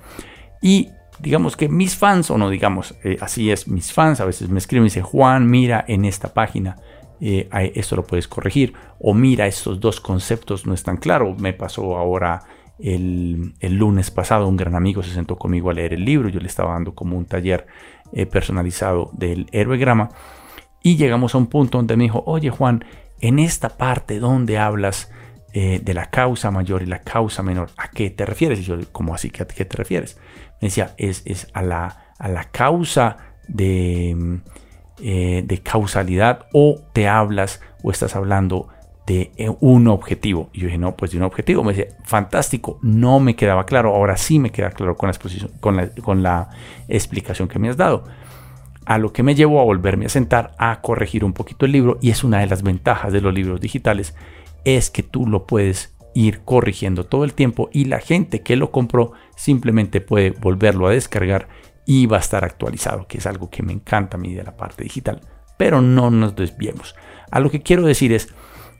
Y 0.61 0.89
digamos 1.19 1.55
que 1.55 1.69
mis 1.69 1.95
fans, 1.95 2.29
o 2.29 2.37
no 2.37 2.49
digamos, 2.49 2.95
eh, 3.03 3.17
así 3.21 3.51
es, 3.51 3.67
mis 3.67 3.93
fans 3.93 4.19
a 4.19 4.25
veces 4.25 4.49
me 4.49 4.59
escriben 4.59 4.83
y 4.83 4.87
dicen, 4.89 5.03
Juan, 5.03 5.49
mira 5.49 5.83
en 5.87 6.05
esta 6.05 6.33
página 6.33 6.75
eh, 7.21 7.47
esto 7.75 7.95
lo 7.95 8.03
puedes 8.03 8.27
corregir. 8.27 8.73
O 8.99 9.13
mira, 9.13 9.47
estos 9.47 9.79
dos 9.79 10.01
conceptos 10.01 10.65
no 10.65 10.73
están 10.73 10.97
claros. 10.97 11.39
Me 11.39 11.53
pasó 11.53 11.97
ahora 11.97 12.43
el, 12.83 13.53
lunes 13.61 14.11
pasado, 14.11 14.47
un 14.47 14.57
gran 14.57 14.75
amigo 14.75 15.03
se 15.03 15.11
sentó 15.11 15.37
conmigo 15.37 15.69
a 15.69 15.73
leer 15.73 15.93
el 15.93 16.05
libro. 16.05 16.29
Yo 16.29 16.39
le 16.39 16.47
estaba 16.47 16.73
dando 16.73 16.95
como 16.95 17.17
un 17.17 17.25
taller 17.25 17.67
eh, 18.13 18.25
personalizado 18.25 19.09
del 19.13 19.47
héroegrama. 19.51 20.09
Y 20.83 20.95
llegamos 20.95 21.35
a 21.35 21.37
un 21.37 21.47
punto 21.47 21.77
donde 21.77 21.95
me 21.97 22.05
dijo, 22.05 22.23
oye 22.25 22.49
Juan, 22.49 22.83
en 23.19 23.39
esta 23.39 23.69
parte 23.69 24.19
donde 24.19 24.57
hablas 24.57 25.11
eh, 25.53 25.79
de 25.83 25.93
la 25.93 26.09
causa 26.09 26.49
mayor 26.49 26.81
y 26.81 26.87
la 26.87 26.99
causa 26.99 27.43
menor, 27.43 27.69
¿a 27.77 27.89
qué 27.89 28.09
te 28.09 28.25
refieres? 28.25 28.59
Y 28.59 28.63
yo, 28.63 28.77
¿cómo 28.91 29.13
así? 29.13 29.31
¿A 29.39 29.45
qué 29.45 29.65
te 29.65 29.77
refieres? 29.77 30.17
Me 30.61 30.69
decía, 30.69 30.95
es, 30.97 31.21
es 31.25 31.47
a, 31.53 31.61
la, 31.61 32.13
a 32.17 32.27
la 32.27 32.45
causa 32.45 33.17
de 33.47 34.41
eh, 35.03 35.41
de 35.43 35.57
causalidad 35.57 36.45
o 36.53 36.79
te 36.93 37.07
hablas 37.07 37.59
o 37.81 37.89
estás 37.89 38.15
hablando 38.15 38.67
de 39.11 39.31
eh, 39.35 39.51
un 39.59 39.87
objetivo. 39.87 40.49
Y 40.53 40.61
yo 40.61 40.65
dije, 40.67 40.77
no, 40.77 40.95
pues 40.95 41.11
de 41.11 41.17
un 41.17 41.23
objetivo. 41.23 41.63
Me 41.63 41.73
decía, 41.73 41.95
fantástico, 42.03 42.79
no 42.81 43.19
me 43.19 43.35
quedaba 43.35 43.65
claro. 43.65 43.93
Ahora 43.93 44.17
sí 44.17 44.39
me 44.39 44.51
queda 44.51 44.69
claro 44.71 44.95
con 44.95 45.09
la, 45.09 45.17
con 45.59 45.75
la, 45.75 45.89
con 45.89 46.23
la 46.23 46.49
explicación 46.87 47.47
que 47.47 47.59
me 47.59 47.69
has 47.69 47.77
dado. 47.77 48.05
A 48.85 48.97
lo 48.97 49.13
que 49.13 49.23
me 49.23 49.35
llevó 49.35 49.59
a 49.59 49.65
volverme 49.65 50.05
a 50.05 50.09
sentar 50.09 50.53
a 50.57 50.81
corregir 50.81 51.23
un 51.23 51.33
poquito 51.33 51.65
el 51.65 51.71
libro 51.71 51.97
y 52.01 52.09
es 52.09 52.23
una 52.23 52.39
de 52.39 52.47
las 52.47 52.63
ventajas 52.63 53.13
de 53.13 53.21
los 53.21 53.33
libros 53.33 53.61
digitales, 53.61 54.15
es 54.65 54.89
que 54.89 55.03
tú 55.03 55.27
lo 55.27 55.45
puedes 55.45 55.93
ir 56.13 56.41
corrigiendo 56.41 57.05
todo 57.05 57.23
el 57.23 57.33
tiempo 57.33 57.69
y 57.71 57.85
la 57.85 57.99
gente 57.99 58.41
que 58.41 58.55
lo 58.55 58.71
compró 58.71 59.13
simplemente 59.35 60.01
puede 60.01 60.31
volverlo 60.31 60.87
a 60.87 60.91
descargar 60.91 61.47
y 61.85 62.07
va 62.07 62.17
a 62.17 62.21
estar 62.21 62.43
actualizado, 62.43 63.07
que 63.07 63.19
es 63.19 63.25
algo 63.27 63.49
que 63.49 63.63
me 63.63 63.71
encanta 63.71 64.17
a 64.17 64.19
mí 64.19 64.33
de 64.33 64.43
la 64.43 64.57
parte 64.57 64.83
digital. 64.83 65.21
Pero 65.57 65.81
no 65.81 66.09
nos 66.09 66.35
desviemos. 66.35 66.95
A 67.29 67.39
lo 67.39 67.51
que 67.51 67.61
quiero 67.61 67.83
decir 67.83 68.11
es, 68.11 68.33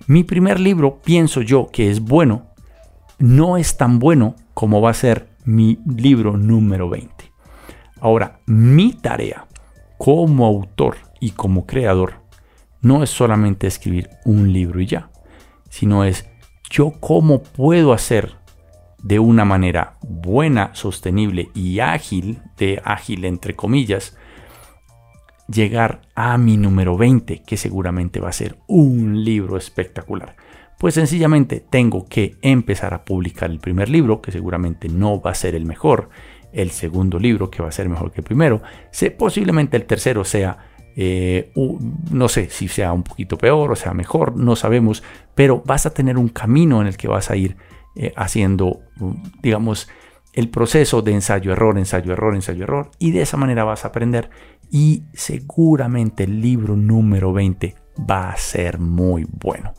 mi 0.08 0.24
primer 0.24 0.60
libro 0.60 1.00
pienso 1.04 1.42
yo 1.42 1.68
que 1.72 1.90
es 1.90 2.02
bueno, 2.02 2.48
no 3.20 3.58
es 3.58 3.78
tan 3.78 4.00
bueno 4.00 4.36
como 4.54 4.82
va 4.82 4.92
a 4.92 4.96
ser 4.96 5.30
mi 5.46 5.80
libro 5.86 6.38
número 6.38 6.90
20. 6.90 7.32
Ahora, 8.00 8.40
mi 8.46 8.94
tarea 8.94 9.48
como 9.98 10.46
autor 10.46 10.98
y 11.20 11.32
como 11.32 11.66
creador 11.66 12.22
no 12.82 13.04
es 13.04 13.10
solamente 13.12 13.68
escribir 13.68 14.10
un 14.26 14.52
libro 14.52 14.82
y 14.82 14.88
ya, 14.88 15.12
sino 15.70 16.04
es 16.04 16.28
yo 16.70 16.94
cómo 17.00 17.44
puedo 17.44 17.94
hacer 17.94 18.36
de 19.04 19.20
una 19.20 19.46
manera 19.46 19.98
buena, 20.02 20.74
sostenible 20.74 21.50
y 21.54 21.80
ágil, 21.80 22.40
de 22.58 22.82
ágil 22.84 23.26
entre 23.26 23.56
comillas, 23.56 24.18
llegar 25.48 26.02
a 26.16 26.38
mi 26.38 26.58
número 26.58 26.98
20, 26.98 27.44
que 27.44 27.58
seguramente 27.58 28.20
va 28.20 28.30
a 28.30 28.34
ser 28.34 28.58
un 28.68 29.24
libro 29.24 29.58
espectacular. 29.58 30.36
Pues 30.80 30.96
sencillamente 30.96 31.64
tengo 31.70 32.08
que 32.08 32.38
empezar 32.42 32.94
a 32.94 33.06
publicar 33.06 33.52
el 33.52 33.60
primer 33.60 33.90
libro, 33.90 34.22
que 34.22 34.32
seguramente 34.32 34.90
no 34.90 35.22
va 35.22 35.32
a 35.32 35.36
ser 35.36 35.54
el 35.54 35.66
mejor, 35.66 36.10
el 36.54 36.72
segundo 36.72 37.20
libro, 37.20 37.50
que 37.50 37.62
va 37.62 37.70
a 37.70 37.72
ser 37.72 37.88
mejor 37.88 38.12
que 38.12 38.22
el 38.22 38.26
primero, 38.26 38.62
posiblemente 39.18 39.78
el 39.78 39.86
tercero 39.86 40.24
sea, 40.24 40.58
eh, 40.96 41.52
no 42.12 42.28
sé 42.28 42.50
si 42.50 42.68
sea 42.68 42.92
un 42.92 43.04
poquito 43.04 43.38
peor 43.38 43.72
o 43.72 43.76
sea 43.78 43.94
mejor, 43.94 44.36
no 44.36 44.56
sabemos, 44.56 45.04
pero 45.36 45.64
vas 45.66 45.86
a 45.86 45.94
tener 45.94 46.18
un 46.18 46.28
camino 46.28 46.82
en 46.82 46.88
el 46.88 46.98
que 46.98 47.08
vas 47.08 47.30
a 47.30 47.36
ir 47.36 47.56
eh, 47.96 48.12
haciendo, 48.16 48.82
digamos, 49.42 49.88
el 50.34 50.50
proceso 50.50 51.02
de 51.02 51.14
ensayo-error, 51.14 51.78
ensayo-error, 51.78 52.36
ensayo-error, 52.36 52.92
y 53.00 53.12
de 53.12 53.22
esa 53.22 53.38
manera 53.38 53.64
vas 53.64 53.84
a 53.84 53.90
aprender 53.90 54.30
y 54.70 55.04
seguramente 55.14 56.24
el 56.24 56.42
libro 56.42 56.76
número 56.76 57.34
20 57.34 57.76
va 58.10 58.30
a 58.30 58.38
ser 58.38 58.80
muy 58.80 59.28
bueno. 59.30 59.74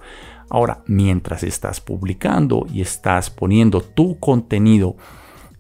Ahora, 0.50 0.82
mientras 0.86 1.42
estás 1.44 1.80
publicando 1.80 2.66
y 2.70 2.82
estás 2.82 3.30
poniendo 3.30 3.80
tu 3.80 4.18
contenido 4.18 4.96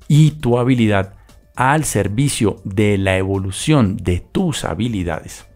y 0.06 0.32
tu 0.32 0.58
habilidad 0.58 1.14
al 1.56 1.84
servicio 1.84 2.56
de 2.64 2.98
la 2.98 3.16
evolución 3.16 3.96
de 3.96 4.20
tus 4.20 4.64
habilidades, 4.64 5.46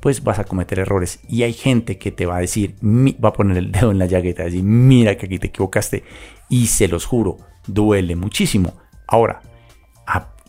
pues 0.00 0.24
vas 0.24 0.40
a 0.40 0.44
cometer 0.44 0.80
errores. 0.80 1.20
Y 1.28 1.44
hay 1.44 1.52
gente 1.52 1.96
que 1.98 2.10
te 2.10 2.26
va 2.26 2.38
a 2.38 2.40
decir, 2.40 2.74
va 2.82 3.28
a 3.28 3.32
poner 3.32 3.56
el 3.56 3.70
dedo 3.70 3.92
en 3.92 3.98
la 3.98 4.06
llaga 4.06 4.28
y 4.28 4.32
decir, 4.32 4.64
mira 4.64 5.16
que 5.16 5.26
aquí 5.26 5.38
te 5.38 5.46
equivocaste. 5.46 6.02
Y 6.48 6.66
se 6.66 6.88
los 6.88 7.06
juro, 7.06 7.38
duele 7.66 8.16
muchísimo. 8.16 8.74
Ahora, 9.06 9.42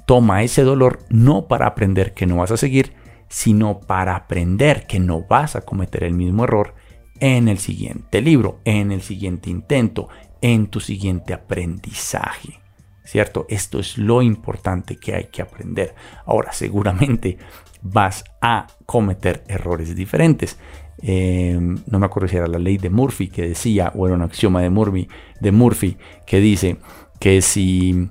toma 0.06 0.44
ese 0.44 0.64
dolor 0.64 1.00
no 1.10 1.48
para 1.48 1.68
aprender 1.68 2.14
que 2.14 2.26
no 2.26 2.38
vas 2.38 2.52
a 2.52 2.58
seguir, 2.58 2.94
sino 3.28 3.82
para 3.82 4.16
aprender 4.16 4.86
que 4.88 5.00
no 5.00 5.24
vas 5.24 5.56
a 5.56 5.62
cometer 5.62 6.04
el 6.04 6.14
mismo 6.14 6.44
error 6.44 6.76
en 7.20 7.48
el 7.48 7.58
siguiente 7.58 8.22
libro, 8.22 8.60
en 8.66 8.92
el 8.92 9.02
siguiente 9.02 9.50
intento, 9.50 10.10
en 10.42 10.68
tu 10.68 10.80
siguiente 10.80 11.34
aprendizaje. 11.34 12.60
¿Cierto? 13.04 13.46
Esto 13.50 13.80
es 13.80 14.00
lo 14.00 14.24
importante 14.24 14.98
que 14.98 15.14
hay 15.14 15.26
que 15.26 15.42
aprender. 15.42 15.94
Ahora, 16.26 16.52
seguramente 16.52 17.38
vas 17.84 18.24
a 18.42 18.66
cometer 18.88 19.44
errores 19.48 19.96
diferentes. 19.96 20.58
Eh, 21.02 21.60
no 21.60 22.00
me 22.00 22.06
acuerdo 22.06 22.28
si 22.28 22.38
era 22.38 22.48
la 22.48 22.60
ley 22.60 22.78
de 22.78 22.90
Murphy 22.90 23.28
que 23.28 23.50
decía, 23.50 23.92
o 23.96 24.08
era 24.08 24.16
un 24.16 24.22
axioma 24.22 24.62
de 24.62 24.70
Murphy, 24.70 25.08
de 25.40 25.52
Murphy 25.52 25.98
que 26.26 26.40
dice 26.40 26.78
que 27.20 27.42
si 27.42 28.10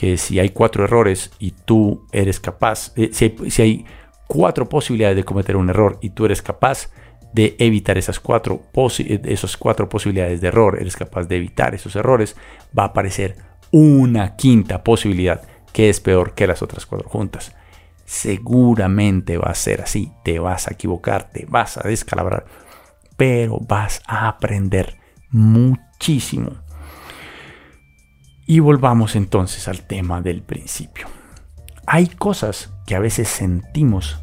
que 0.00 0.16
si 0.16 0.38
hay 0.38 0.48
cuatro 0.48 0.84
errores 0.84 1.30
y 1.38 1.50
tú 1.50 2.06
eres 2.10 2.40
capaz, 2.40 2.90
eh, 2.96 3.10
si, 3.12 3.60
hay, 3.60 3.84
cuatro 4.26 4.66
posibilidades 4.66 5.14
de 5.14 5.24
cometer 5.24 5.56
un 5.56 5.68
error 5.68 5.98
y 6.00 6.08
tú 6.08 6.24
eres 6.24 6.40
capaz 6.40 6.88
de 7.34 7.54
evitar 7.58 7.98
esas 7.98 8.18
cuatro, 8.18 8.62
eh, 8.98 9.20
esas 9.24 9.58
cuatro 9.58 9.90
posibilidades 9.90 10.40
de 10.40 10.48
error, 10.48 10.78
eres 10.80 10.96
capaz 10.96 11.24
de 11.24 11.36
evitar 11.36 11.74
esos 11.74 11.96
errores, 11.96 12.34
va 12.76 12.84
a 12.84 12.86
aparecer 12.86 13.36
una 13.72 14.36
quinta 14.36 14.82
posibilidad 14.82 15.42
que 15.70 15.90
es 15.90 16.00
peor 16.00 16.32
que 16.32 16.46
las 16.46 16.62
otras 16.62 16.86
cuatro 16.86 17.06
juntas. 17.10 17.54
Seguramente 18.10 19.38
va 19.38 19.52
a 19.52 19.54
ser 19.54 19.82
así, 19.82 20.10
te 20.24 20.40
vas 20.40 20.66
a 20.66 20.72
equivocar, 20.72 21.30
te 21.30 21.46
vas 21.46 21.76
a 21.76 21.86
descalabrar, 21.86 22.44
pero 23.16 23.60
vas 23.60 24.02
a 24.04 24.26
aprender 24.26 24.98
muchísimo. 25.30 26.56
Y 28.48 28.58
volvamos 28.58 29.14
entonces 29.14 29.68
al 29.68 29.82
tema 29.82 30.20
del 30.22 30.42
principio. 30.42 31.06
Hay 31.86 32.08
cosas 32.08 32.72
que 32.84 32.96
a 32.96 32.98
veces 32.98 33.28
sentimos 33.28 34.18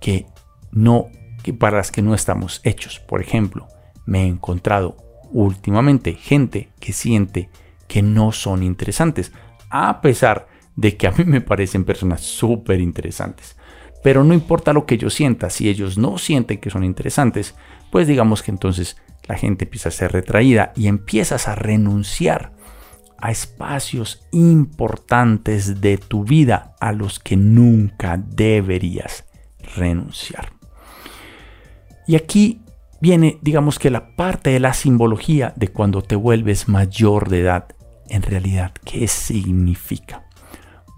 que 0.00 0.26
no, 0.72 1.06
que 1.44 1.54
para 1.54 1.76
las 1.76 1.92
que 1.92 2.02
no 2.02 2.14
estamos 2.14 2.60
hechos. 2.64 2.98
Por 2.98 3.20
ejemplo, 3.20 3.68
me 4.06 4.24
he 4.24 4.26
encontrado 4.26 4.96
últimamente 5.30 6.14
gente 6.14 6.70
que 6.80 6.92
siente 6.92 7.48
que 7.86 8.02
no 8.02 8.32
son 8.32 8.64
interesantes, 8.64 9.30
a 9.70 10.00
pesar 10.00 10.48
de 10.80 10.96
que 10.96 11.06
a 11.06 11.10
mí 11.12 11.24
me 11.24 11.42
parecen 11.42 11.84
personas 11.84 12.22
súper 12.22 12.80
interesantes. 12.80 13.54
Pero 14.02 14.24
no 14.24 14.32
importa 14.32 14.72
lo 14.72 14.86
que 14.86 14.96
yo 14.96 15.10
sienta, 15.10 15.50
si 15.50 15.68
ellos 15.68 15.98
no 15.98 16.16
sienten 16.16 16.58
que 16.58 16.70
son 16.70 16.84
interesantes, 16.84 17.54
pues 17.92 18.08
digamos 18.08 18.42
que 18.42 18.50
entonces 18.50 18.96
la 19.28 19.36
gente 19.36 19.66
empieza 19.66 19.90
a 19.90 19.92
ser 19.92 20.12
retraída 20.12 20.72
y 20.74 20.86
empiezas 20.86 21.48
a 21.48 21.54
renunciar 21.54 22.52
a 23.18 23.30
espacios 23.30 24.26
importantes 24.32 25.82
de 25.82 25.98
tu 25.98 26.24
vida 26.24 26.74
a 26.80 26.92
los 26.92 27.18
que 27.18 27.36
nunca 27.36 28.16
deberías 28.16 29.26
renunciar. 29.76 30.54
Y 32.06 32.16
aquí 32.16 32.62
viene, 33.02 33.38
digamos 33.42 33.78
que 33.78 33.90
la 33.90 34.16
parte 34.16 34.48
de 34.48 34.60
la 34.60 34.72
simbología 34.72 35.52
de 35.56 35.68
cuando 35.68 36.00
te 36.00 36.16
vuelves 36.16 36.68
mayor 36.68 37.28
de 37.28 37.40
edad. 37.40 37.66
En 38.08 38.22
realidad, 38.22 38.72
¿qué 38.82 39.06
significa? 39.06 40.24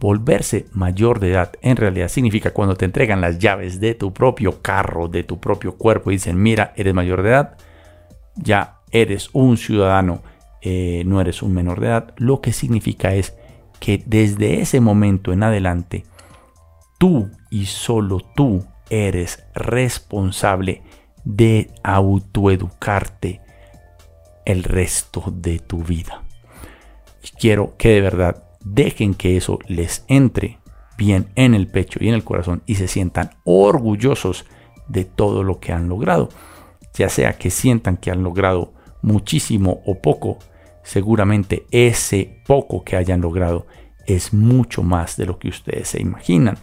Volverse 0.02 0.66
mayor 0.72 1.20
de 1.20 1.30
edad 1.30 1.52
en 1.62 1.76
realidad 1.76 2.08
significa 2.08 2.50
cuando 2.50 2.74
te 2.74 2.84
entregan 2.84 3.20
las 3.20 3.38
llaves 3.38 3.78
de 3.78 3.94
tu 3.94 4.12
propio 4.12 4.60
carro, 4.60 5.06
de 5.06 5.22
tu 5.22 5.38
propio 5.38 5.76
cuerpo 5.76 6.10
y 6.10 6.14
dicen, 6.14 6.42
mira, 6.42 6.72
eres 6.76 6.92
mayor 6.92 7.22
de 7.22 7.30
edad, 7.30 7.56
ya 8.34 8.80
eres 8.90 9.30
un 9.32 9.56
ciudadano 9.56 10.22
eh, 10.64 11.02
no 11.06 11.20
eres 11.20 11.42
un 11.42 11.52
menor 11.52 11.80
de 11.80 11.88
edad, 11.88 12.14
lo 12.18 12.40
que 12.40 12.52
significa 12.52 13.14
es 13.14 13.34
que 13.80 14.00
desde 14.06 14.60
ese 14.60 14.80
momento 14.80 15.32
en 15.32 15.42
adelante, 15.42 16.04
tú 16.98 17.30
y 17.50 17.66
solo 17.66 18.20
tú 18.36 18.64
eres 18.88 19.44
responsable 19.54 20.82
de 21.24 21.68
autoeducarte 21.82 23.40
el 24.44 24.62
resto 24.62 25.24
de 25.32 25.58
tu 25.58 25.82
vida. 25.82 26.22
Y 27.24 27.36
quiero 27.36 27.76
que 27.76 27.88
de 27.88 28.00
verdad 28.00 28.44
dejen 28.64 29.14
que 29.14 29.36
eso 29.36 29.58
les 29.66 30.04
entre 30.08 30.58
bien 30.96 31.28
en 31.34 31.54
el 31.54 31.68
pecho 31.68 31.98
y 32.00 32.08
en 32.08 32.14
el 32.14 32.24
corazón 32.24 32.62
y 32.66 32.76
se 32.76 32.88
sientan 32.88 33.30
orgullosos 33.44 34.44
de 34.88 35.04
todo 35.04 35.42
lo 35.42 35.58
que 35.58 35.72
han 35.72 35.88
logrado. 35.88 36.28
Ya 36.94 37.08
sea 37.08 37.34
que 37.34 37.50
sientan 37.50 37.96
que 37.96 38.10
han 38.10 38.22
logrado 38.22 38.74
muchísimo 39.00 39.82
o 39.86 40.00
poco, 40.00 40.38
seguramente 40.82 41.66
ese 41.70 42.42
poco 42.46 42.84
que 42.84 42.96
hayan 42.96 43.20
logrado 43.20 43.66
es 44.06 44.32
mucho 44.32 44.82
más 44.82 45.16
de 45.16 45.26
lo 45.26 45.38
que 45.38 45.48
ustedes 45.48 45.88
se 45.88 46.00
imaginan. 46.00 46.58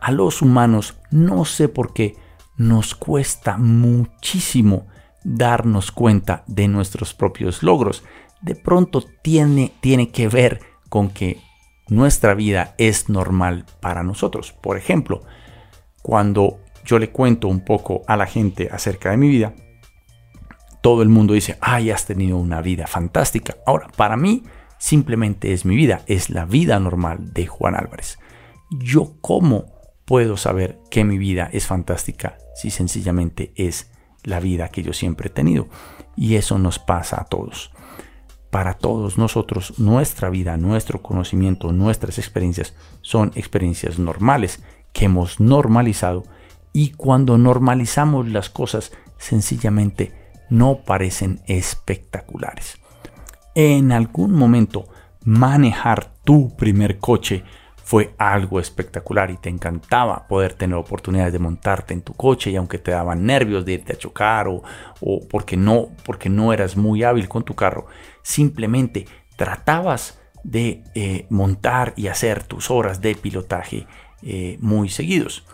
A 0.00 0.12
los 0.12 0.42
humanos 0.42 0.96
no 1.10 1.44
sé 1.44 1.68
por 1.68 1.92
qué 1.92 2.16
nos 2.56 2.94
cuesta 2.94 3.58
muchísimo 3.58 4.86
darnos 5.24 5.92
cuenta 5.92 6.44
de 6.46 6.68
nuestros 6.68 7.14
propios 7.14 7.62
logros. 7.62 8.04
De 8.40 8.54
pronto 8.54 9.04
tiene, 9.22 9.72
tiene 9.80 10.10
que 10.10 10.28
ver 10.28 10.60
con 10.88 11.10
que 11.10 11.40
nuestra 11.88 12.34
vida 12.34 12.74
es 12.78 13.08
normal 13.08 13.64
para 13.80 14.02
nosotros. 14.02 14.52
Por 14.52 14.76
ejemplo, 14.76 15.22
cuando 16.02 16.60
yo 16.84 16.98
le 16.98 17.10
cuento 17.10 17.48
un 17.48 17.60
poco 17.60 18.02
a 18.06 18.16
la 18.16 18.26
gente 18.26 18.68
acerca 18.72 19.10
de 19.10 19.16
mi 19.16 19.28
vida, 19.28 19.54
todo 20.80 21.02
el 21.02 21.08
mundo 21.08 21.34
dice, 21.34 21.58
ay, 21.60 21.90
has 21.90 22.06
tenido 22.06 22.36
una 22.36 22.60
vida 22.60 22.86
fantástica. 22.86 23.56
Ahora, 23.66 23.88
para 23.96 24.16
mí, 24.16 24.44
simplemente 24.78 25.52
es 25.52 25.64
mi 25.64 25.76
vida, 25.76 26.02
es 26.06 26.30
la 26.30 26.44
vida 26.44 26.78
normal 26.78 27.32
de 27.32 27.46
Juan 27.46 27.74
Álvarez. 27.74 28.18
Yo 28.70 29.14
cómo 29.20 29.66
puedo 30.04 30.36
saber 30.36 30.78
que 30.90 31.04
mi 31.04 31.18
vida 31.18 31.50
es 31.52 31.66
fantástica 31.66 32.38
si 32.54 32.70
sencillamente 32.70 33.52
es 33.56 33.90
la 34.24 34.40
vida 34.40 34.68
que 34.68 34.82
yo 34.82 34.92
siempre 34.92 35.28
he 35.28 35.30
tenido. 35.30 35.68
Y 36.16 36.36
eso 36.36 36.58
nos 36.58 36.78
pasa 36.78 37.20
a 37.20 37.24
todos. 37.24 37.72
Para 38.50 38.74
todos 38.74 39.18
nosotros, 39.18 39.78
nuestra 39.78 40.30
vida, 40.30 40.56
nuestro 40.56 41.02
conocimiento, 41.02 41.72
nuestras 41.72 42.18
experiencias 42.18 42.74
son 43.02 43.32
experiencias 43.34 43.98
normales 43.98 44.62
que 44.92 45.04
hemos 45.04 45.38
normalizado 45.38 46.24
y 46.72 46.90
cuando 46.90 47.36
normalizamos 47.36 48.28
las 48.28 48.48
cosas 48.48 48.92
sencillamente 49.18 50.12
no 50.48 50.78
parecen 50.84 51.40
espectaculares. 51.46 52.78
En 53.54 53.92
algún 53.92 54.32
momento 54.32 54.86
manejar 55.24 56.12
tu 56.24 56.56
primer 56.56 56.98
coche 56.98 57.44
fue 57.88 58.14
algo 58.18 58.60
espectacular 58.60 59.30
y 59.30 59.38
te 59.38 59.48
encantaba 59.48 60.26
poder 60.28 60.52
tener 60.52 60.76
oportunidades 60.76 61.32
de 61.32 61.38
montarte 61.38 61.94
en 61.94 62.02
tu 62.02 62.12
coche 62.12 62.50
y 62.50 62.56
aunque 62.56 62.78
te 62.78 62.90
daban 62.90 63.24
nervios 63.24 63.64
de 63.64 63.72
irte 63.72 63.94
a 63.94 63.98
chocar 63.98 64.46
o, 64.46 64.62
porque, 65.30 65.56
no, 65.56 65.88
porque 66.04 66.28
no 66.28 66.52
eras 66.52 66.76
muy 66.76 67.02
hábil 67.02 67.30
con 67.30 67.44
tu 67.44 67.54
carro, 67.54 67.86
simplemente 68.28 69.06
tratabas 69.36 70.20
de 70.44 70.84
eh, 70.94 71.26
montar 71.30 71.94
y 71.96 72.08
hacer 72.08 72.42
tus 72.42 72.70
horas 72.70 73.00
de 73.00 73.14
pilotaje 73.14 73.86
eh, 74.22 74.58
muy 74.60 74.90
seguidos. 74.90 75.46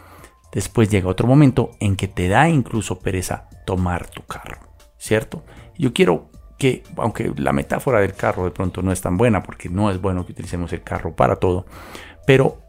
Después 0.53 0.89
llega 0.89 1.09
otro 1.09 1.29
momento 1.29 1.71
en 1.79 1.95
que 1.95 2.09
te 2.09 2.27
da 2.27 2.49
incluso 2.49 2.99
pereza 2.99 3.49
tomar 3.65 4.09
tu 4.09 4.25
carro, 4.25 4.59
¿cierto? 4.99 5.45
Yo 5.79 5.93
quiero 5.93 6.31
que, 6.59 6.83
aunque 6.97 7.33
la 7.37 7.53
metáfora 7.53 8.01
del 8.01 8.15
carro 8.15 8.45
de 8.45 8.51
pronto 8.51 8.83
no 8.83 8.91
es 8.91 9.01
tan 9.01 9.17
buena, 9.17 9.45
porque 9.45 9.69
no 9.69 9.93
es 9.93 10.01
bueno 10.01 10.27
que 10.27 10.33
utilicemos 10.33 10.73
el 10.73 10.83
carro 10.83 11.15
para 11.15 11.37
todo, 11.37 11.67
pero 12.27 12.61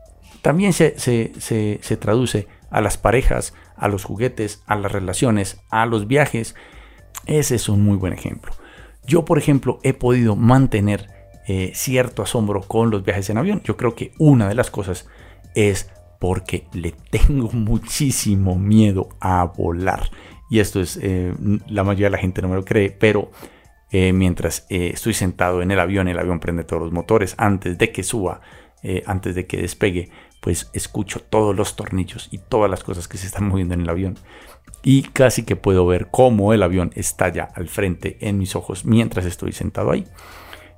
también 0.43 0.73
se, 0.73 0.99
se, 0.99 1.97
traduce 1.97 2.47
a 2.69 2.79
las 2.79 2.99
parejas, 2.99 3.55
a 3.75 3.87
los 3.87 4.03
juguetes, 4.03 4.61
a 4.67 4.75
las 4.75 4.91
relaciones, 4.91 5.61
a 5.71 5.87
los 5.87 6.07
viajes. 6.07 6.53
Ese 7.25 7.55
es 7.55 7.69
un 7.69 7.83
muy 7.83 7.97
buen 7.97 8.13
ejemplo. 8.13 8.53
Yo, 9.07 9.25
por 9.25 9.37
ejemplo, 9.37 9.79
he 9.83 9.93
podido 9.93 10.35
mantener 10.35 11.09
eh, 11.47 11.71
cierto 11.75 12.23
asombro 12.23 12.61
con 12.61 12.89
los 12.89 13.03
viajes 13.03 13.29
en 13.29 13.37
avión. 13.37 13.61
Yo 13.63 13.77
creo 13.77 13.93
que 13.93 14.13
una 14.17 14.47
de 14.47 14.55
las 14.55 14.71
cosas 14.71 15.07
es 15.53 15.91
porque 16.19 16.67
le 16.73 16.93
tengo 17.11 17.49
muchísimo 17.53 18.55
miedo 18.55 19.09
a 19.19 19.43
volar. 19.45 20.09
Y 20.49 20.59
esto 20.59 20.81
es, 20.81 20.99
eh, 21.01 21.33
la 21.67 21.83
mayoría 21.83 22.07
de 22.07 22.11
la 22.11 22.17
gente 22.17 22.41
no 22.41 22.49
me 22.49 22.55
lo 22.55 22.65
cree, 22.65 22.91
pero 22.91 23.31
eh, 23.91 24.11
mientras 24.13 24.65
estoy 24.69 25.13
sentado 25.13 25.61
en 25.61 25.71
el 25.71 25.79
avión, 25.79 26.07
el 26.07 26.19
avión 26.19 26.39
prende 26.39 26.63
todos 26.63 26.83
los 26.83 26.91
motores 26.91 27.35
antes 27.37 27.77
de 27.77 27.91
que 27.91 28.03
suba 28.03 28.41
antes 29.07 29.33
de 29.33 29.47
que 29.47 29.57
despegue, 29.57 30.11
pues 30.45 30.69
escucho 30.73 31.21
todos 31.21 31.55
los 31.55 31.75
tornillos 31.75 32.27
y 32.29 32.37
todas 32.37 32.69
las 32.69 32.83
cosas 32.83 33.07
que 33.07 33.17
se 33.17 33.25
están 33.25 33.47
moviendo 33.47 33.73
en 33.73 33.81
el 33.81 33.89
avión. 33.89 34.15
Y 34.83 35.01
casi 35.01 35.41
que 35.41 35.55
puedo 35.55 35.87
ver 35.87 36.09
cómo 36.11 36.53
el 36.53 36.61
avión 36.61 36.91
estalla 36.93 37.49
al 37.55 37.67
frente 37.67 38.19
en 38.21 38.37
mis 38.37 38.55
ojos 38.55 38.85
mientras 38.85 39.25
estoy 39.25 39.53
sentado 39.53 39.89
ahí. 39.89 40.05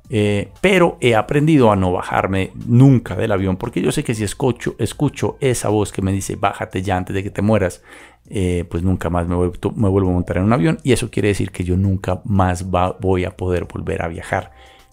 Eh, 0.09 0.53
pero 0.61 0.97
he 1.01 1.15
aprendido 1.15 1.69
a 1.69 1.75
no 1.75 1.91
bajarme 1.91 2.53
nunca 2.65 3.17
del 3.17 3.33
avión 3.33 3.57
porque 3.57 3.81
yo 3.81 3.91
sé 3.91 4.05
que 4.05 4.15
si 4.15 4.23
escucho, 4.23 5.37
esa 5.41 5.67
voz 5.67 5.91
que 5.91 6.01
me 6.01 6.13
dice 6.13 6.37
bájate 6.37 6.81
ya 6.81 6.95
antes 6.95 7.13
de 7.13 7.21
que 7.21 7.29
te 7.29 7.41
mueras, 7.41 7.83
eh, 8.29 8.63
pues 8.69 8.83
nunca 8.83 9.09
más 9.09 9.27
me 9.27 9.35
vuelvo, 9.35 10.09
a 10.09 10.13
montar 10.13 10.37
en 10.37 10.43
un 10.43 10.53
avión 10.53 10.77
y 10.81 10.93
eso 10.93 11.11
quiere 11.11 11.27
decir 11.27 11.51
que 11.51 11.65
yo 11.65 11.75
nunca 11.75 12.21
más 12.23 12.67
voy 12.69 13.25
a 13.25 13.35
poder 13.35 13.65
volver 13.65 14.01
a 14.01 14.07
viajar. 14.07 14.51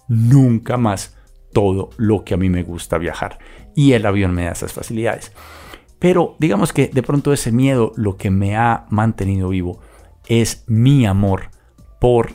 Nunca 0.09 0.77
más 0.77 1.17
todo 1.53 1.91
lo 1.97 2.25
que 2.25 2.35
a 2.35 2.37
mí 2.37 2.51
me 2.51 2.65
gusta 2.65 2.99
viajar. 2.99 3.39
Y 3.75 3.93
el 3.93 4.07
avión 4.07 4.35
me 4.35 4.45
da 4.45 4.53
esas 4.53 4.73
facilidades. 4.73 5.33
Pero 5.99 6.37
digamos 6.39 6.73
que 6.73 6.89
de 6.89 7.03
pronto 7.03 7.33
ese 7.33 7.53
miedo 7.53 7.93
lo 7.97 8.17
que 8.17 8.31
me 8.31 8.57
ha 8.57 8.87
mantenido 8.91 9.49
vivo 9.49 9.81
es 10.27 10.65
mi 10.67 11.07
amor 11.07 11.51
por 12.01 12.33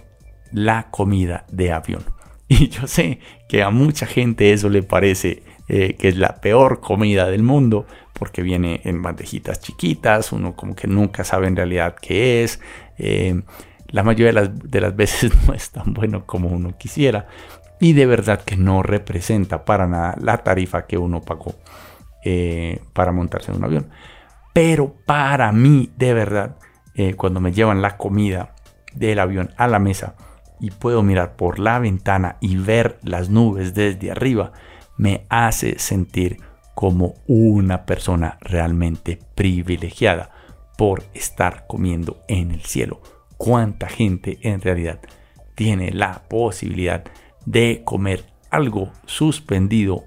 la 0.51 0.89
comida 0.89 1.45
de 1.51 1.71
avión. 1.71 2.03
Y 2.51 2.69
yo 2.69 2.87
sé 2.87 3.19
que 3.47 3.61
a 3.61 3.69
mucha 3.69 4.07
gente 4.07 4.53
eso 4.53 4.69
le 4.69 4.81
parece 4.81 5.43
eh, 5.67 5.95
que 5.99 6.07
es 6.07 6.17
la 6.17 6.41
peor 6.41 6.79
comida 6.79 7.29
del 7.29 7.43
mundo 7.43 7.85
porque 8.13 8.41
viene 8.41 8.81
en 8.85 9.03
bandejitas 9.03 9.61
chiquitas, 9.61 10.31
uno 10.31 10.55
como 10.55 10.75
que 10.75 10.87
nunca 10.87 11.23
sabe 11.23 11.47
en 11.47 11.55
realidad 11.55 11.95
qué 12.01 12.43
es. 12.43 12.59
Eh, 12.97 13.41
la 13.87 14.03
mayoría 14.03 14.27
de 14.27 14.33
las, 14.33 14.59
de 14.71 14.81
las 14.81 14.95
veces 14.95 15.31
no 15.47 15.53
es 15.53 15.69
tan 15.71 15.93
bueno 15.93 16.25
como 16.25 16.49
uno 16.49 16.77
quisiera, 16.77 17.27
y 17.79 17.93
de 17.93 18.05
verdad 18.05 18.41
que 18.41 18.57
no 18.57 18.83
representa 18.83 19.65
para 19.65 19.87
nada 19.87 20.15
la 20.19 20.37
tarifa 20.39 20.85
que 20.85 20.97
uno 20.97 21.21
pagó 21.21 21.55
eh, 22.23 22.81
para 22.93 23.11
montarse 23.11 23.51
en 23.51 23.57
un 23.57 23.63
avión. 23.63 23.89
Pero 24.53 24.93
para 25.05 25.51
mí, 25.51 25.91
de 25.95 26.13
verdad, 26.13 26.57
eh, 26.95 27.13
cuando 27.13 27.39
me 27.39 27.53
llevan 27.53 27.81
la 27.81 27.97
comida 27.97 28.55
del 28.93 29.19
avión 29.19 29.51
a 29.57 29.67
la 29.67 29.79
mesa 29.79 30.15
y 30.59 30.71
puedo 30.71 31.03
mirar 31.03 31.35
por 31.35 31.59
la 31.59 31.79
ventana 31.79 32.37
y 32.41 32.57
ver 32.57 32.99
las 33.03 33.29
nubes 33.29 33.73
desde 33.73 34.11
arriba, 34.11 34.51
me 34.97 35.25
hace 35.29 35.79
sentir 35.79 36.41
como 36.75 37.13
una 37.27 37.85
persona 37.85 38.37
realmente 38.41 39.19
privilegiada 39.35 40.31
por 40.77 41.03
estar 41.13 41.67
comiendo 41.67 42.21
en 42.27 42.51
el 42.51 42.61
cielo. 42.61 43.01
¿Cuánta 43.37 43.87
gente 43.87 44.39
en 44.41 44.61
realidad 44.61 44.99
tiene 45.55 45.91
la 45.91 46.23
posibilidad 46.27 47.03
de 47.49 47.81
comer 47.83 48.25
algo 48.51 48.91
suspendido 49.07 50.03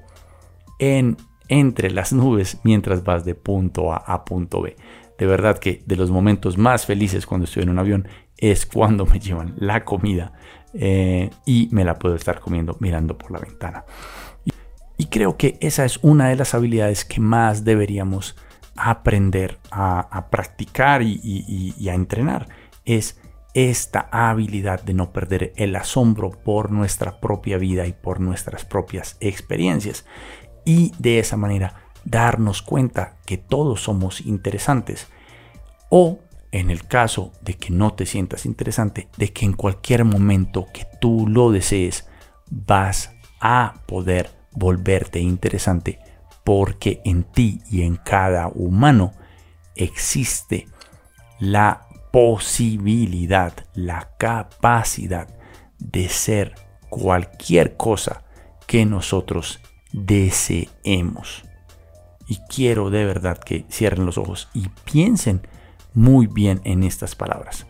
en, 0.78 1.16
entre 1.48 1.90
las 1.90 2.12
nubes 2.12 2.59
mientras 2.62 3.02
vas 3.02 3.24
de 3.24 3.35
punto 3.35 3.92
A 3.92 3.96
a 3.96 4.24
punto 4.24 4.62
B. 4.62 4.76
De 5.18 5.26
verdad 5.26 5.59
que 5.59 5.83
de 5.87 5.96
los 5.96 6.11
momentos 6.11 6.57
más 6.57 6.87
felices 6.87 7.26
cuando 7.26 7.44
estoy 7.44 7.64
en 7.64 7.70
un 7.70 7.81
avión 7.81 8.07
es 8.38 8.64
cuando 8.64 9.07
me 9.07 9.18
llevan 9.18 9.55
la 9.59 9.85
comida 9.85 10.33
eh, 10.72 11.31
y 11.44 11.68
me 11.72 11.85
la 11.85 11.98
puedo 11.98 12.14
estar 12.14 12.38
comiendo 12.38 12.76
mirando 12.78 13.18
por 13.18 13.33
la 13.33 13.40
ventana. 13.40 13.85
Y, 14.96 15.07
creo 15.07 15.37
que 15.37 15.59
esa 15.61 15.85
es 15.85 15.98
una 16.02 16.28
de 16.28 16.37
las 16.37 16.55
habilidades 16.55 17.05
que 17.05 17.20
más 17.20 17.64
deberíamos 17.64 18.37
aprender 18.76 19.59
a, 19.72 20.28
practicar 20.31 21.02
y 21.02 21.88
a 21.88 21.94
entrenar. 21.94 22.48
Es 22.85 23.20
esta 23.54 24.08
habilidad 24.10 24.82
de 24.82 24.94
no 24.94 25.12
perder 25.12 25.52
el 25.56 25.76
asombro 25.76 26.30
por 26.30 26.70
nuestra 26.70 27.20
propia 27.20 27.58
vida 27.58 27.86
y 27.86 27.92
por 27.92 28.20
nuestras 28.20 28.64
propias 28.64 29.16
experiencias. 29.20 30.04
Y 30.64 30.92
de 30.98 31.18
esa 31.18 31.36
manera 31.36 31.74
darnos 32.04 32.62
cuenta 32.62 33.16
que 33.26 33.36
todos 33.36 33.82
somos 33.82 34.20
interesantes. 34.22 35.08
O 35.90 36.20
en 36.50 36.70
el 36.70 36.86
caso 36.86 37.32
de 37.40 37.54
que 37.54 37.70
no 37.70 37.94
te 37.94 38.06
sientas 38.06 38.46
interesante, 38.46 39.08
de 39.16 39.32
que 39.32 39.44
en 39.44 39.54
cualquier 39.54 40.04
momento 40.04 40.66
que 40.72 40.86
tú 41.00 41.26
lo 41.26 41.50
desees, 41.50 42.08
vas 42.50 43.12
a 43.40 43.74
poder 43.86 44.30
volverte 44.52 45.18
interesante 45.20 45.98
porque 46.44 47.00
en 47.04 47.24
ti 47.24 47.62
y 47.70 47.82
en 47.82 47.96
cada 47.96 48.48
humano 48.48 49.12
existe 49.74 50.66
la 51.38 51.86
posibilidad, 52.12 53.55
la 53.75 54.11
capacidad 54.18 55.29
de 55.79 56.09
ser 56.09 56.55
cualquier 56.90 57.77
cosa 57.77 58.22
que 58.66 58.85
nosotros 58.85 59.61
deseemos. 59.92 61.42
Y 62.29 62.38
quiero 62.48 62.90
de 62.90 63.05
verdad 63.05 63.38
que 63.38 63.64
cierren 63.70 64.07
los 64.07 64.18
ojos 64.18 64.48
y 64.55 64.68
piensen 64.85 65.46
muy 65.94 66.27
bien 66.27 66.61
en 66.64 66.85
estas 66.85 67.16
palabras. 67.16 67.66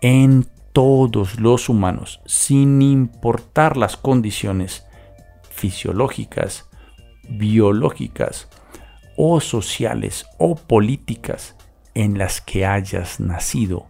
En 0.00 0.46
todos 0.72 1.40
los 1.40 1.68
humanos, 1.68 2.20
sin 2.26 2.82
importar 2.82 3.78
las 3.78 3.96
condiciones 3.96 4.86
fisiológicas, 5.50 6.68
biológicas 7.28 8.48
o 9.16 9.40
sociales 9.40 10.26
o 10.38 10.54
políticas 10.54 11.55
en 11.96 12.18
las 12.18 12.42
que 12.42 12.66
hayas 12.66 13.20
nacido, 13.20 13.86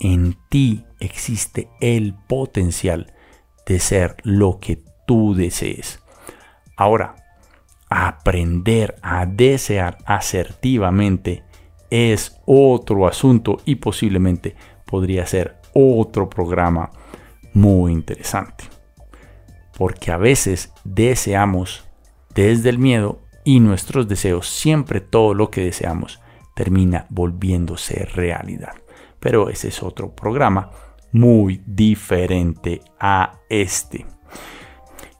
en 0.00 0.36
ti 0.50 0.84
existe 0.98 1.68
el 1.80 2.14
potencial 2.26 3.14
de 3.64 3.78
ser 3.78 4.16
lo 4.24 4.58
que 4.58 4.82
tú 5.06 5.34
desees. 5.36 6.00
Ahora, 6.76 7.14
aprender 7.88 8.96
a 9.02 9.24
desear 9.24 9.98
asertivamente 10.04 11.44
es 11.90 12.40
otro 12.44 13.06
asunto 13.06 13.58
y 13.64 13.76
posiblemente 13.76 14.56
podría 14.84 15.24
ser 15.24 15.60
otro 15.72 16.28
programa 16.28 16.90
muy 17.52 17.92
interesante. 17.92 18.64
Porque 19.78 20.10
a 20.10 20.16
veces 20.16 20.72
deseamos 20.82 21.84
desde 22.34 22.68
el 22.70 22.80
miedo 22.80 23.20
y 23.44 23.60
nuestros 23.60 24.08
deseos, 24.08 24.48
siempre 24.48 25.00
todo 25.00 25.34
lo 25.34 25.50
que 25.52 25.60
deseamos, 25.60 26.18
termina 26.54 27.06
volviéndose 27.10 28.04
realidad. 28.04 28.74
Pero 29.20 29.48
ese 29.50 29.68
es 29.68 29.82
otro 29.82 30.14
programa 30.14 30.70
muy 31.12 31.62
diferente 31.66 32.80
a 32.98 33.40
este. 33.48 34.06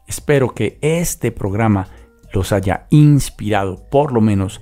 Espero 0.07 0.55
que 0.55 0.79
este 0.81 1.33
programa 1.33 1.89
los 2.33 2.53
haya 2.53 2.87
inspirado 2.91 3.89
por 3.91 4.13
lo 4.13 4.21
menos 4.21 4.61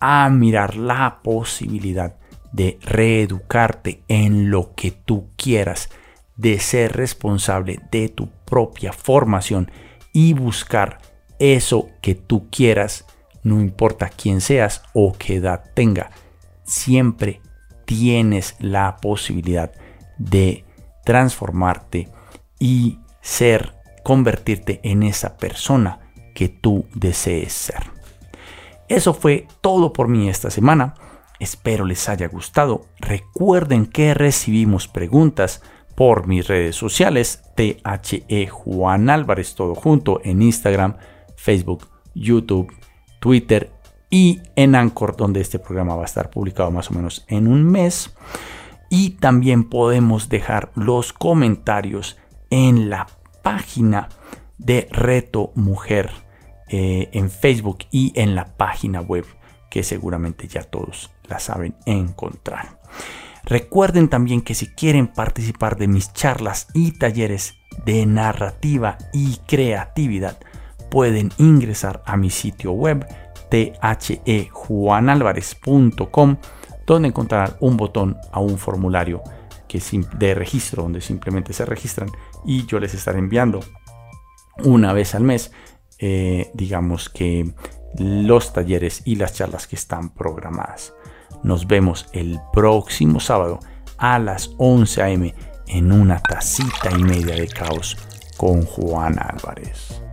a 0.00 0.28
mirar 0.30 0.76
la 0.76 1.20
posibilidad 1.22 2.16
de 2.52 2.78
reeducarte 2.82 4.02
en 4.08 4.50
lo 4.50 4.74
que 4.74 4.90
tú 4.90 5.28
quieras, 5.36 5.90
de 6.36 6.58
ser 6.58 6.92
responsable 6.92 7.80
de 7.90 8.08
tu 8.08 8.28
propia 8.44 8.92
formación 8.92 9.70
y 10.12 10.32
buscar 10.32 10.98
eso 11.38 11.88
que 12.00 12.14
tú 12.14 12.48
quieras 12.50 13.06
no 13.44 13.60
importa 13.60 14.08
quién 14.08 14.40
seas 14.40 14.82
o 14.92 15.12
qué 15.16 15.36
edad 15.36 15.62
tenga, 15.74 16.10
siempre 16.64 17.40
tienes 17.84 18.56
la 18.58 18.96
posibilidad 18.96 19.70
de 20.18 20.64
transformarte 21.04 22.08
y 22.58 22.98
ser, 23.20 23.74
convertirte 24.02 24.80
en 24.82 25.02
esa 25.02 25.36
persona 25.36 26.00
que 26.34 26.48
tú 26.48 26.86
desees 26.94 27.52
ser. 27.52 27.90
Eso 28.88 29.14
fue 29.14 29.46
todo 29.60 29.92
por 29.92 30.08
mí 30.08 30.28
esta 30.28 30.50
semana. 30.50 30.94
Espero 31.38 31.84
les 31.84 32.08
haya 32.08 32.28
gustado. 32.28 32.86
Recuerden 32.98 33.86
que 33.86 34.14
recibimos 34.14 34.88
preguntas 34.88 35.62
por 35.94 36.26
mis 36.26 36.48
redes 36.48 36.76
sociales, 36.76 37.42
THE 37.54 38.48
Juan 38.48 39.10
Álvarez, 39.10 39.54
todo 39.54 39.74
junto 39.74 40.20
en 40.24 40.42
Instagram, 40.42 40.96
Facebook, 41.36 41.88
YouTube, 42.14 42.72
Twitter 43.24 43.72
y 44.10 44.42
en 44.54 44.74
Anchor, 44.74 45.16
donde 45.16 45.40
este 45.40 45.58
programa 45.58 45.96
va 45.96 46.02
a 46.02 46.04
estar 46.04 46.28
publicado 46.28 46.70
más 46.70 46.90
o 46.90 46.94
menos 46.94 47.24
en 47.26 47.48
un 47.48 47.64
mes. 47.64 48.14
Y 48.90 49.12
también 49.12 49.64
podemos 49.64 50.28
dejar 50.28 50.70
los 50.74 51.14
comentarios 51.14 52.18
en 52.50 52.90
la 52.90 53.06
página 53.42 54.10
de 54.58 54.88
Reto 54.90 55.52
Mujer 55.54 56.10
eh, 56.68 57.08
en 57.12 57.30
Facebook 57.30 57.86
y 57.90 58.12
en 58.14 58.34
la 58.34 58.44
página 58.58 59.00
web 59.00 59.24
que 59.70 59.82
seguramente 59.82 60.46
ya 60.46 60.62
todos 60.62 61.10
la 61.26 61.38
saben 61.38 61.76
encontrar. 61.86 62.78
Recuerden 63.42 64.10
también 64.10 64.42
que 64.42 64.54
si 64.54 64.66
quieren 64.66 65.08
participar 65.08 65.78
de 65.78 65.88
mis 65.88 66.12
charlas 66.12 66.68
y 66.74 66.90
talleres 66.98 67.54
de 67.86 68.04
narrativa 68.04 68.98
y 69.14 69.38
creatividad, 69.46 70.36
pueden 70.94 71.30
ingresar 71.38 72.02
a 72.06 72.16
mi 72.16 72.30
sitio 72.30 72.70
web 72.70 73.04
thejuanalvarez.com 73.50 76.36
donde 76.86 77.08
encontrarán 77.08 77.56
un 77.58 77.76
botón 77.76 78.16
a 78.30 78.38
un 78.38 78.56
formulario 78.58 79.20
que 79.66 79.82
de 80.16 80.36
registro 80.36 80.84
donde 80.84 81.00
simplemente 81.00 81.52
se 81.52 81.64
registran 81.64 82.10
y 82.44 82.64
yo 82.66 82.78
les 82.78 82.94
estaré 82.94 83.18
enviando 83.18 83.58
una 84.62 84.92
vez 84.92 85.16
al 85.16 85.24
mes 85.24 85.50
eh, 85.98 86.52
digamos 86.54 87.08
que 87.08 87.52
los 87.98 88.52
talleres 88.52 89.02
y 89.04 89.16
las 89.16 89.34
charlas 89.34 89.66
que 89.66 89.74
están 89.74 90.10
programadas. 90.10 90.94
Nos 91.42 91.66
vemos 91.66 92.06
el 92.12 92.38
próximo 92.52 93.18
sábado 93.18 93.58
a 93.98 94.20
las 94.20 94.52
11 94.58 95.02
a.m. 95.02 95.34
en 95.66 95.90
una 95.90 96.20
tacita 96.20 96.92
y 96.96 97.02
media 97.02 97.34
de 97.34 97.48
caos 97.48 97.96
con 98.36 98.62
Juan 98.62 99.18
Álvarez. 99.18 100.04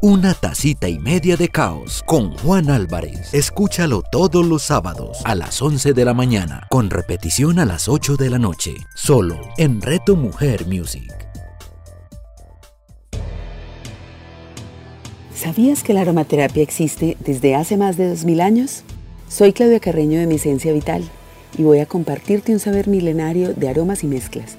Una 0.00 0.32
tacita 0.32 0.88
y 0.88 1.00
media 1.00 1.36
de 1.36 1.48
caos 1.48 2.04
con 2.06 2.30
Juan 2.38 2.70
Álvarez. 2.70 3.34
Escúchalo 3.34 4.02
todos 4.02 4.46
los 4.46 4.62
sábados 4.62 5.18
a 5.24 5.34
las 5.34 5.60
11 5.60 5.92
de 5.92 6.04
la 6.04 6.14
mañana, 6.14 6.68
con 6.70 6.88
repetición 6.88 7.58
a 7.58 7.64
las 7.64 7.88
8 7.88 8.14
de 8.14 8.30
la 8.30 8.38
noche, 8.38 8.76
solo 8.94 9.40
en 9.56 9.82
Reto 9.82 10.14
Mujer 10.14 10.66
Music. 10.66 11.12
¿Sabías 15.34 15.82
que 15.82 15.94
la 15.94 16.02
aromaterapia 16.02 16.62
existe 16.62 17.16
desde 17.18 17.56
hace 17.56 17.76
más 17.76 17.96
de 17.96 18.08
2000 18.08 18.40
años? 18.40 18.84
Soy 19.28 19.52
Claudia 19.52 19.80
Carreño 19.80 20.20
de 20.20 20.28
Mi 20.28 20.36
Esencia 20.36 20.72
Vital 20.72 21.02
y 21.56 21.64
voy 21.64 21.80
a 21.80 21.86
compartirte 21.86 22.52
un 22.52 22.60
saber 22.60 22.86
milenario 22.86 23.52
de 23.52 23.68
aromas 23.68 24.04
y 24.04 24.06
mezclas 24.06 24.58